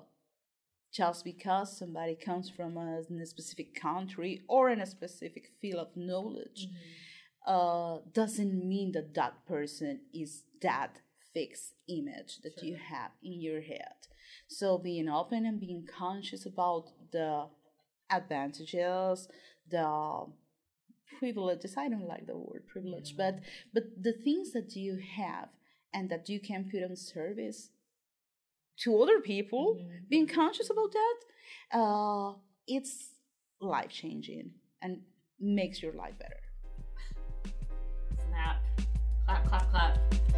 just 0.91 1.23
because 1.23 1.77
somebody 1.77 2.15
comes 2.15 2.49
from 2.49 2.75
a, 2.77 3.01
a, 3.21 3.25
specific 3.25 3.79
country 3.79 4.41
or 4.49 4.69
in 4.69 4.81
a 4.81 4.85
specific 4.85 5.45
field 5.61 5.79
of 5.87 5.95
knowledge 5.95 6.67
mm-hmm. 6.67 7.53
uh, 7.53 7.99
doesn't 8.11 8.67
mean 8.67 8.91
that 8.91 9.13
that 9.13 9.45
person 9.45 10.01
is 10.13 10.43
that 10.61 10.99
fixed 11.33 11.73
image 11.87 12.39
that 12.43 12.59
sure. 12.59 12.69
you 12.69 12.75
have 12.75 13.11
in 13.23 13.41
your 13.41 13.61
head. 13.61 14.07
So 14.47 14.77
being 14.77 15.09
open 15.09 15.45
and 15.45 15.59
being 15.59 15.87
conscious 15.87 16.45
about 16.45 16.89
the 17.11 17.47
advantages, 18.09 19.27
the 19.69 20.25
privileges. 21.19 21.75
I 21.77 21.87
don't 21.89 22.07
like 22.07 22.25
the 22.27 22.37
word 22.37 22.63
privilege, 22.67 23.15
but 23.17 23.39
but 23.73 23.83
the 24.01 24.13
things 24.13 24.51
that 24.53 24.75
you 24.75 24.99
have 25.15 25.49
and 25.93 26.09
that 26.09 26.29
you 26.29 26.39
can 26.39 26.69
put 26.71 26.83
on 26.83 26.95
service 26.95 27.69
to 28.79 29.01
other 29.01 29.19
people, 29.19 29.75
mm-hmm. 29.75 30.05
being 30.09 30.27
conscious 30.27 30.69
about 30.69 30.91
that, 30.91 31.77
uh, 31.79 32.33
it's 32.67 33.11
life 33.59 33.89
changing 33.89 34.51
and 34.81 35.01
makes 35.39 35.81
your 35.83 35.93
life 35.93 36.17
better. 36.17 36.41
Snap. 38.27 38.57
Clap, 39.25 39.47
clap, 39.47 39.71
clap. 39.71 40.30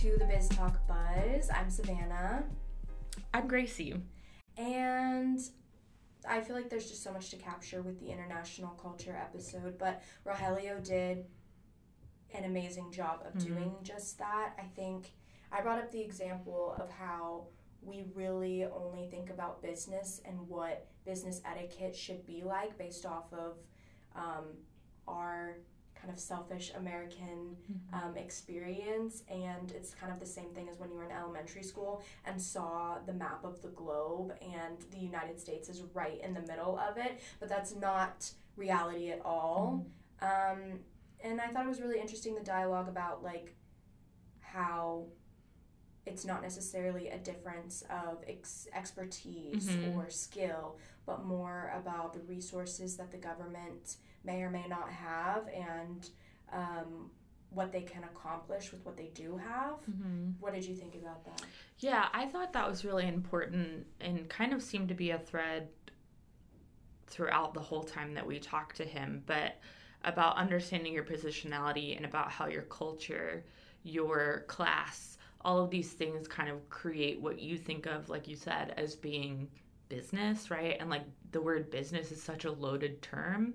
To 0.00 0.16
the 0.16 0.24
Biz 0.24 0.48
Talk 0.48 0.80
Buzz. 0.88 1.50
I'm 1.54 1.68
Savannah. 1.68 2.44
I'm 3.34 3.46
Gracie. 3.46 4.00
And 4.56 5.38
I 6.26 6.40
feel 6.40 6.56
like 6.56 6.70
there's 6.70 6.88
just 6.88 7.02
so 7.02 7.12
much 7.12 7.28
to 7.32 7.36
capture 7.36 7.82
with 7.82 8.00
the 8.00 8.06
international 8.06 8.70
culture 8.80 9.14
episode, 9.14 9.76
but 9.76 10.02
Rogelio 10.26 10.82
did 10.82 11.26
an 12.32 12.44
amazing 12.44 12.90
job 12.90 13.20
of 13.26 13.34
mm-hmm. 13.34 13.52
doing 13.52 13.74
just 13.82 14.16
that. 14.20 14.54
I 14.58 14.62
think 14.74 15.12
I 15.52 15.60
brought 15.60 15.78
up 15.78 15.92
the 15.92 16.00
example 16.00 16.74
of 16.80 16.90
how 16.90 17.48
we 17.82 18.06
really 18.14 18.64
only 18.64 19.06
think 19.10 19.28
about 19.28 19.60
business 19.60 20.22
and 20.24 20.48
what 20.48 20.86
business 21.04 21.42
etiquette 21.44 21.94
should 21.94 22.24
be 22.24 22.42
like 22.42 22.78
based 22.78 23.04
off 23.04 23.30
of 23.34 23.58
um, 24.16 24.46
our 25.06 25.58
kind 26.00 26.12
of 26.12 26.18
selfish 26.18 26.72
American 26.76 27.56
mm-hmm. 27.70 27.94
um, 27.94 28.16
experience. 28.16 29.22
And 29.30 29.70
it's 29.72 29.94
kind 29.94 30.12
of 30.12 30.18
the 30.18 30.26
same 30.26 30.50
thing 30.54 30.68
as 30.68 30.78
when 30.78 30.90
you 30.90 30.96
were 30.96 31.04
in 31.04 31.12
elementary 31.12 31.62
school 31.62 32.02
and 32.24 32.40
saw 32.40 32.98
the 33.04 33.12
map 33.12 33.44
of 33.44 33.60
the 33.62 33.68
globe, 33.68 34.32
and 34.40 34.78
the 34.90 34.98
United 34.98 35.38
States 35.38 35.68
is 35.68 35.82
right 35.94 36.20
in 36.22 36.34
the 36.34 36.42
middle 36.42 36.78
of 36.78 36.96
it. 36.96 37.20
But 37.38 37.48
that's 37.48 37.74
not 37.74 38.30
reality 38.56 39.10
at 39.10 39.20
all. 39.24 39.84
Mm-hmm. 40.22 40.72
Um, 40.72 40.78
and 41.22 41.40
I 41.40 41.48
thought 41.48 41.66
it 41.66 41.68
was 41.68 41.80
really 41.80 42.00
interesting 42.00 42.34
the 42.34 42.40
dialogue 42.40 42.88
about 42.88 43.22
like 43.22 43.54
how 44.40 45.06
it's 46.06 46.24
not 46.24 46.42
necessarily 46.42 47.08
a 47.08 47.18
difference 47.18 47.84
of 47.90 48.24
ex- 48.26 48.66
expertise 48.74 49.68
mm-hmm. 49.68 49.98
or 49.98 50.10
skill, 50.10 50.78
but 51.06 51.24
more 51.24 51.72
about 51.78 52.14
the 52.14 52.20
resources 52.20 52.96
that 52.96 53.10
the 53.10 53.18
government 53.18 53.96
may 54.24 54.42
or 54.42 54.50
may 54.50 54.66
not 54.68 54.90
have 54.90 55.48
and 55.48 56.10
um, 56.52 57.10
what 57.50 57.72
they 57.72 57.82
can 57.82 58.04
accomplish 58.04 58.70
with 58.70 58.84
what 58.84 58.96
they 58.96 59.10
do 59.14 59.36
have. 59.36 59.74
Mm-hmm. 59.90 60.30
What 60.40 60.54
did 60.54 60.64
you 60.64 60.74
think 60.74 60.94
about 60.94 61.24
that? 61.24 61.42
Yeah, 61.78 62.06
I 62.12 62.26
thought 62.26 62.52
that 62.52 62.68
was 62.68 62.84
really 62.84 63.08
important 63.08 63.86
and 64.00 64.28
kind 64.28 64.52
of 64.52 64.62
seemed 64.62 64.88
to 64.88 64.94
be 64.94 65.10
a 65.10 65.18
thread 65.18 65.68
throughout 67.06 67.54
the 67.54 67.60
whole 67.60 67.82
time 67.82 68.14
that 68.14 68.26
we 68.26 68.38
talked 68.38 68.76
to 68.76 68.84
him, 68.84 69.22
but 69.26 69.58
about 70.04 70.36
understanding 70.36 70.92
your 70.92 71.04
positionality 71.04 71.96
and 71.96 72.06
about 72.06 72.30
how 72.30 72.46
your 72.46 72.62
culture, 72.62 73.44
your 73.82 74.44
class, 74.46 75.18
all 75.42 75.62
of 75.62 75.70
these 75.70 75.92
things 75.92 76.28
kind 76.28 76.48
of 76.48 76.68
create 76.70 77.20
what 77.20 77.40
you 77.40 77.58
think 77.58 77.86
of, 77.86 78.08
like 78.08 78.28
you 78.28 78.36
said, 78.36 78.74
as 78.76 78.94
being 78.94 79.48
business, 79.88 80.50
right? 80.50 80.76
And 80.78 80.88
like 80.88 81.04
the 81.32 81.40
word 81.40 81.70
business 81.70 82.12
is 82.12 82.22
such 82.22 82.44
a 82.44 82.52
loaded 82.52 83.02
term. 83.02 83.54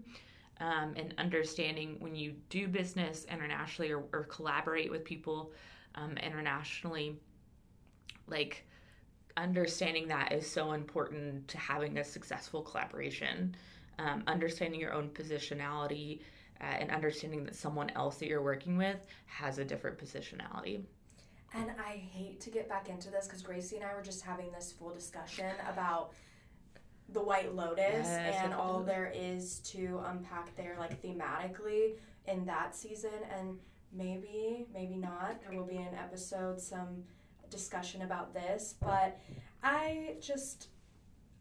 Um, 0.62 0.94
and 0.96 1.14
understanding 1.18 1.98
when 2.00 2.16
you 2.16 2.34
do 2.50 2.68
business 2.70 3.26
internationally 3.30 3.92
or, 3.92 4.06
or 4.14 4.24
collaborate 4.24 4.90
with 4.90 5.04
people 5.04 5.52
um, 5.96 6.18
internationally, 6.18 7.20
like 8.28 8.66
understanding 9.38 10.08
that 10.08 10.32
is 10.32 10.50
so 10.50 10.72
important 10.72 11.48
to 11.50 11.58
having 11.58 11.98
a 11.98 12.04
successful 12.04 12.62
collaboration. 12.62 13.56
Um, 14.00 14.24
understanding 14.28 14.80
your 14.80 14.94
own 14.94 15.10
positionality 15.10 16.20
uh, 16.62 16.66
and 16.66 16.92
understanding 16.92 17.44
that 17.46 17.56
someone 17.56 17.90
else 17.92 18.18
that 18.18 18.28
you're 18.28 18.42
working 18.42 18.78
with 18.78 19.06
has 19.26 19.58
a 19.58 19.66
different 19.66 19.98
positionality. 19.98 20.82
And 21.54 21.72
I 21.80 21.92
hate 22.12 22.42
to 22.42 22.50
get 22.50 22.68
back 22.68 22.90
into 22.90 23.10
this 23.10 23.28
because 23.28 23.42
Gracie 23.42 23.78
and 23.78 23.86
I 23.86 23.94
were 23.96 24.02
just 24.02 24.22
having 24.22 24.52
this 24.52 24.74
full 24.74 24.94
discussion 24.94 25.52
about 25.72 26.12
the 27.10 27.22
White 27.22 27.56
Lotus 27.56 28.08
Yes, 28.08 28.36
and 28.44 28.54
all 28.54 28.82
there 28.82 29.12
is 29.16 29.60
to 29.60 30.02
unpack 30.08 30.56
there, 30.56 30.76
like 30.80 31.02
thematically 31.02 31.94
in 32.28 32.46
that 32.46 32.76
season. 32.76 33.12
And 33.38 33.58
maybe, 33.94 34.68
maybe 34.74 34.96
not. 34.96 35.42
There 35.42 35.58
will 35.58 35.68
be 35.68 35.78
an 35.78 35.96
episode, 35.96 36.60
some 36.60 37.04
discussion 37.50 38.02
about 38.02 38.34
this. 38.34 38.76
But 38.82 39.20
I 39.64 40.16
just, 40.20 40.70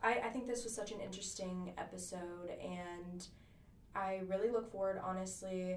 I, 0.02 0.20
I 0.24 0.28
think 0.28 0.46
this 0.46 0.64
was 0.64 0.74
such 0.74 0.92
an 0.92 1.00
interesting 1.00 1.72
episode. 1.78 2.50
And 2.62 3.26
I 3.96 4.20
really 4.28 4.50
look 4.50 4.70
forward, 4.70 5.00
honestly, 5.02 5.76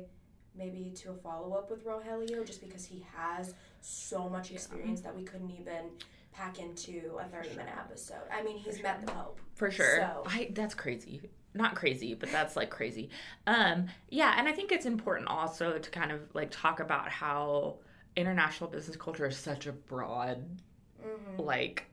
maybe 0.56 0.92
to 0.98 1.12
a 1.12 1.14
follow 1.14 1.54
up 1.56 1.70
with 1.70 1.86
Rogelio 1.86 2.46
just 2.46 2.62
because 2.62 2.84
he 2.86 3.06
has 3.16 3.54
so 3.82 4.28
much 4.28 4.52
experience 4.52 5.02
that 5.02 5.16
we 5.16 5.24
couldn't 5.24 5.52
even 5.52 5.92
pack 6.32 6.60
into 6.60 7.18
a 7.20 7.26
30 7.26 7.50
minute 7.50 7.74
episode. 7.78 8.18
I 8.32 8.44
mean, 8.44 8.58
he's 8.58 8.82
met 8.82 9.06
the 9.06 9.12
Pope. 9.12 9.40
For 9.56 9.72
sure. 9.72 9.98
So- 9.98 10.24
I 10.28 10.50
that's 10.54 10.76
crazy. 10.76 11.22
Not 11.54 11.74
crazy, 11.76 12.14
but 12.14 12.32
that's 12.32 12.56
like 12.56 12.70
crazy. 12.70 13.10
Um 13.48 13.88
yeah, 14.10 14.36
and 14.38 14.48
I 14.48 14.52
think 14.52 14.72
it's 14.72 14.86
important 14.86 15.28
also 15.30 15.78
to 15.80 15.90
kind 15.90 16.12
of 16.12 16.22
like 16.34 16.52
talk 16.52 16.80
about 16.80 17.10
how 17.10 17.78
international 18.16 18.70
business 18.70 18.98
culture 18.98 19.26
is 19.26 19.38
such 19.38 19.68
a 19.68 19.72
broad 19.72 20.44
Mm-hmm. 21.06 21.42
like 21.42 21.86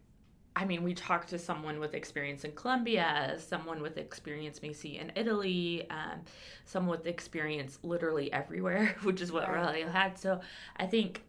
I 0.56 0.64
mean, 0.64 0.84
we 0.84 0.94
talked 0.94 1.30
to 1.30 1.38
someone 1.38 1.80
with 1.80 1.94
experience 1.94 2.44
in 2.44 2.52
Colombia, 2.52 3.36
someone 3.38 3.82
with 3.82 3.98
experience 3.98 4.60
maybe 4.62 4.98
in 4.98 5.10
Italy, 5.16 5.84
um, 5.90 6.20
someone 6.64 6.96
with 6.96 7.06
experience 7.08 7.80
literally 7.82 8.32
everywhere, 8.32 8.94
which 9.02 9.20
is 9.20 9.32
what 9.32 9.48
Right. 9.52 9.88
Had. 9.88 10.16
So 10.16 10.40
I 10.76 10.86
think 10.86 11.24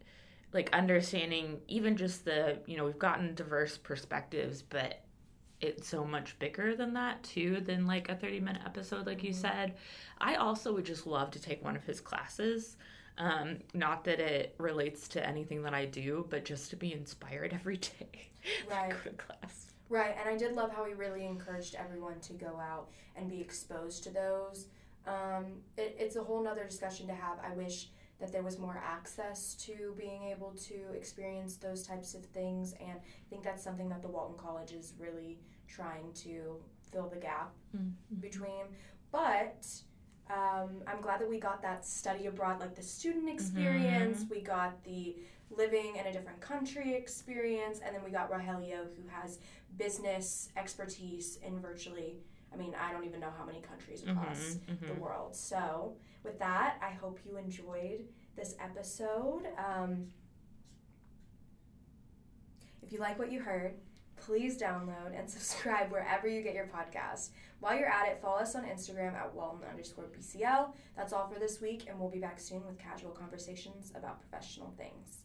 like 0.55 0.73
understanding 0.73 1.59
even 1.67 1.97
just 1.97 2.25
the, 2.25 2.57
you 2.65 2.77
know, 2.77 2.85
we've 2.85 2.97
gotten 2.97 3.35
diverse 3.35 3.77
perspectives, 3.77 4.61
but 4.61 5.01
it's 5.59 5.87
so 5.87 6.05
much 6.05 6.39
bigger 6.39 6.75
than 6.75 6.93
that 6.93 7.21
too, 7.23 7.59
than 7.59 7.85
like 7.85 8.09
a 8.09 8.15
30 8.15 8.39
minute 8.39 8.61
episode, 8.65 9.05
like 9.05 9.23
you 9.23 9.33
said. 9.33 9.75
I 10.19 10.35
also 10.35 10.73
would 10.73 10.85
just 10.85 11.05
love 11.05 11.29
to 11.31 11.41
take 11.41 11.63
one 11.63 11.75
of 11.75 11.83
his 11.83 11.99
classes. 11.99 12.77
Um, 13.17 13.57
not 13.73 14.05
that 14.05 14.19
it 14.19 14.55
relates 14.57 15.07
to 15.09 15.25
anything 15.25 15.61
that 15.63 15.73
I 15.73 15.85
do, 15.85 16.25
but 16.29 16.45
just 16.45 16.69
to 16.71 16.77
be 16.77 16.93
inspired 16.93 17.53
every 17.53 17.77
day. 17.77 18.29
Right. 18.69 18.93
To 19.03 19.09
class. 19.09 19.73
Right, 19.87 20.15
and 20.19 20.27
I 20.27 20.35
did 20.35 20.53
love 20.53 20.71
how 20.71 20.85
he 20.85 20.93
really 20.93 21.25
encouraged 21.25 21.75
everyone 21.75 22.19
to 22.21 22.33
go 22.33 22.57
out 22.59 22.87
and 23.15 23.29
be 23.29 23.39
exposed 23.39 24.03
to 24.05 24.09
those. 24.09 24.67
Um, 25.05 25.45
it, 25.77 25.95
it's 25.99 26.15
a 26.15 26.23
whole 26.23 26.41
nother 26.43 26.63
discussion 26.63 27.05
to 27.07 27.13
have. 27.13 27.37
I 27.43 27.53
wish 27.53 27.89
that 28.19 28.31
there 28.31 28.43
was 28.43 28.57
more 28.57 28.81
access 28.83 29.55
to 29.55 29.93
being 29.97 30.23
able 30.23 30.51
to 30.51 30.75
experience 30.95 31.57
those 31.57 31.85
types 31.85 32.13
of 32.15 32.25
things, 32.25 32.73
and 32.79 32.91
I 32.99 33.29
think 33.29 33.43
that's 33.43 33.63
something 33.63 33.89
that 33.89 34.01
the 34.01 34.07
Walton 34.07 34.37
College 34.37 34.71
is 34.71 34.93
really 34.97 35.37
trying 35.67 36.13
to 36.13 36.57
fill 36.91 37.09
the 37.09 37.17
gap 37.19 37.53
between. 38.21 38.65
But 39.11 39.65
um, 40.29 40.81
I'm 40.87 41.01
glad 41.01 41.19
that 41.21 41.29
we 41.29 41.39
got 41.39 41.61
that 41.61 41.85
study 41.85 42.27
abroad, 42.27 42.59
like 42.59 42.75
the 42.75 42.81
student 42.83 43.29
experience. 43.29 44.25
We 44.29 44.41
got 44.41 44.83
the 44.83 45.17
living 45.51 45.95
in 45.97 46.07
a 46.07 46.11
different 46.13 46.41
country 46.41 46.95
experience, 46.95 47.79
and 47.85 47.95
then 47.95 48.03
we 48.03 48.11
got 48.11 48.31
Rogelio, 48.31 48.87
who 48.95 49.07
has 49.09 49.39
business 49.77 50.49
expertise 50.57 51.37
in 51.45 51.59
virtually. 51.59 52.17
I 52.55 52.57
mean, 52.57 52.73
I 52.79 52.91
don't 52.93 53.03
even 53.03 53.19
know 53.19 53.31
how 53.37 53.43
many 53.45 53.59
countries 53.59 54.03
across 54.07 54.39
Mhm, 54.55 54.79
the 54.79 54.85
mhm. 54.93 54.99
world. 54.99 55.35
So, 55.35 55.97
with 56.23 56.39
that, 56.39 56.77
I 56.81 56.91
hope 56.91 57.19
you 57.25 57.35
enjoyed 57.37 58.07
this 58.37 58.55
episode. 58.59 59.43
Um, 59.57 60.07
if 62.81 62.91
you 62.93 62.99
like 62.99 63.19
what 63.19 63.31
you 63.31 63.41
heard, 63.41 63.75
please 64.15 64.57
download 64.57 65.17
and 65.17 65.29
subscribe 65.37 65.91
wherever 65.91 66.27
you 66.27 66.41
get 66.41 66.53
your 66.55 66.67
podcast. 66.67 67.29
While 67.59 67.77
you're 67.77 67.89
at 67.89 68.07
it, 68.07 68.21
follow 68.21 68.37
us 68.37 68.55
on 68.55 68.63
Instagram 68.63 69.13
at 69.15 69.33
Walton 69.33 69.67
underscore 69.69 70.05
BCL. 70.05 70.73
That's 70.95 71.11
all 71.13 71.27
for 71.27 71.39
this 71.39 71.59
week, 71.61 71.85
and 71.89 71.99
we'll 71.99 72.09
be 72.09 72.19
back 72.19 72.39
soon 72.39 72.65
with 72.65 72.77
casual 72.79 73.11
conversations 73.11 73.91
about 73.95 74.19
professional 74.21 74.73
things. 74.77 75.23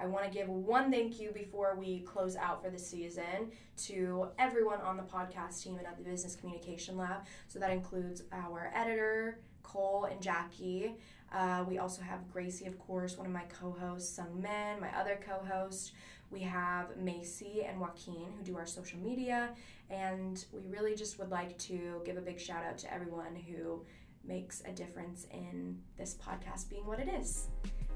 I 0.00 0.06
want 0.06 0.24
to 0.24 0.30
give 0.30 0.48
one 0.48 0.90
thank 0.90 1.20
you 1.20 1.30
before 1.30 1.76
we 1.78 2.00
close 2.00 2.34
out 2.34 2.64
for 2.64 2.70
the 2.70 2.78
season 2.78 3.52
to 3.84 4.28
everyone 4.38 4.80
on 4.80 4.96
the 4.96 5.02
podcast 5.02 5.62
team 5.62 5.76
and 5.76 5.86
at 5.86 5.98
the 5.98 6.02
Business 6.02 6.34
Communication 6.34 6.96
Lab. 6.96 7.26
So 7.48 7.58
that 7.58 7.70
includes 7.70 8.22
our 8.32 8.72
editor, 8.74 9.40
Cole 9.62 10.06
and 10.10 10.20
Jackie. 10.22 10.94
Uh, 11.32 11.64
we 11.68 11.78
also 11.78 12.00
have 12.00 12.26
Gracie, 12.32 12.66
of 12.66 12.78
course, 12.78 13.18
one 13.18 13.26
of 13.26 13.32
my 13.32 13.44
co 13.60 13.76
hosts, 13.78 14.14
Sung 14.14 14.40
Min, 14.40 14.80
my 14.80 14.88
other 14.98 15.20
co 15.24 15.44
host. 15.46 15.92
We 16.30 16.40
have 16.40 16.96
Macy 16.96 17.64
and 17.68 17.78
Joaquin 17.78 18.32
who 18.38 18.42
do 18.42 18.56
our 18.56 18.66
social 18.66 18.98
media. 19.00 19.50
And 19.90 20.42
we 20.52 20.60
really 20.68 20.94
just 20.94 21.18
would 21.18 21.30
like 21.30 21.58
to 21.58 22.00
give 22.06 22.16
a 22.16 22.20
big 22.22 22.40
shout 22.40 22.64
out 22.64 22.78
to 22.78 22.92
everyone 22.92 23.36
who 23.36 23.84
makes 24.24 24.62
a 24.64 24.72
difference 24.72 25.26
in 25.32 25.78
this 25.98 26.14
podcast 26.14 26.70
being 26.70 26.86
what 26.86 27.00
it 27.00 27.08
is. 27.08 27.48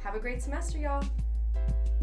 Have 0.03 0.17
a 0.17 0.21
great 0.21 0.43
semester, 0.43 0.79
y'all. 0.79 1.03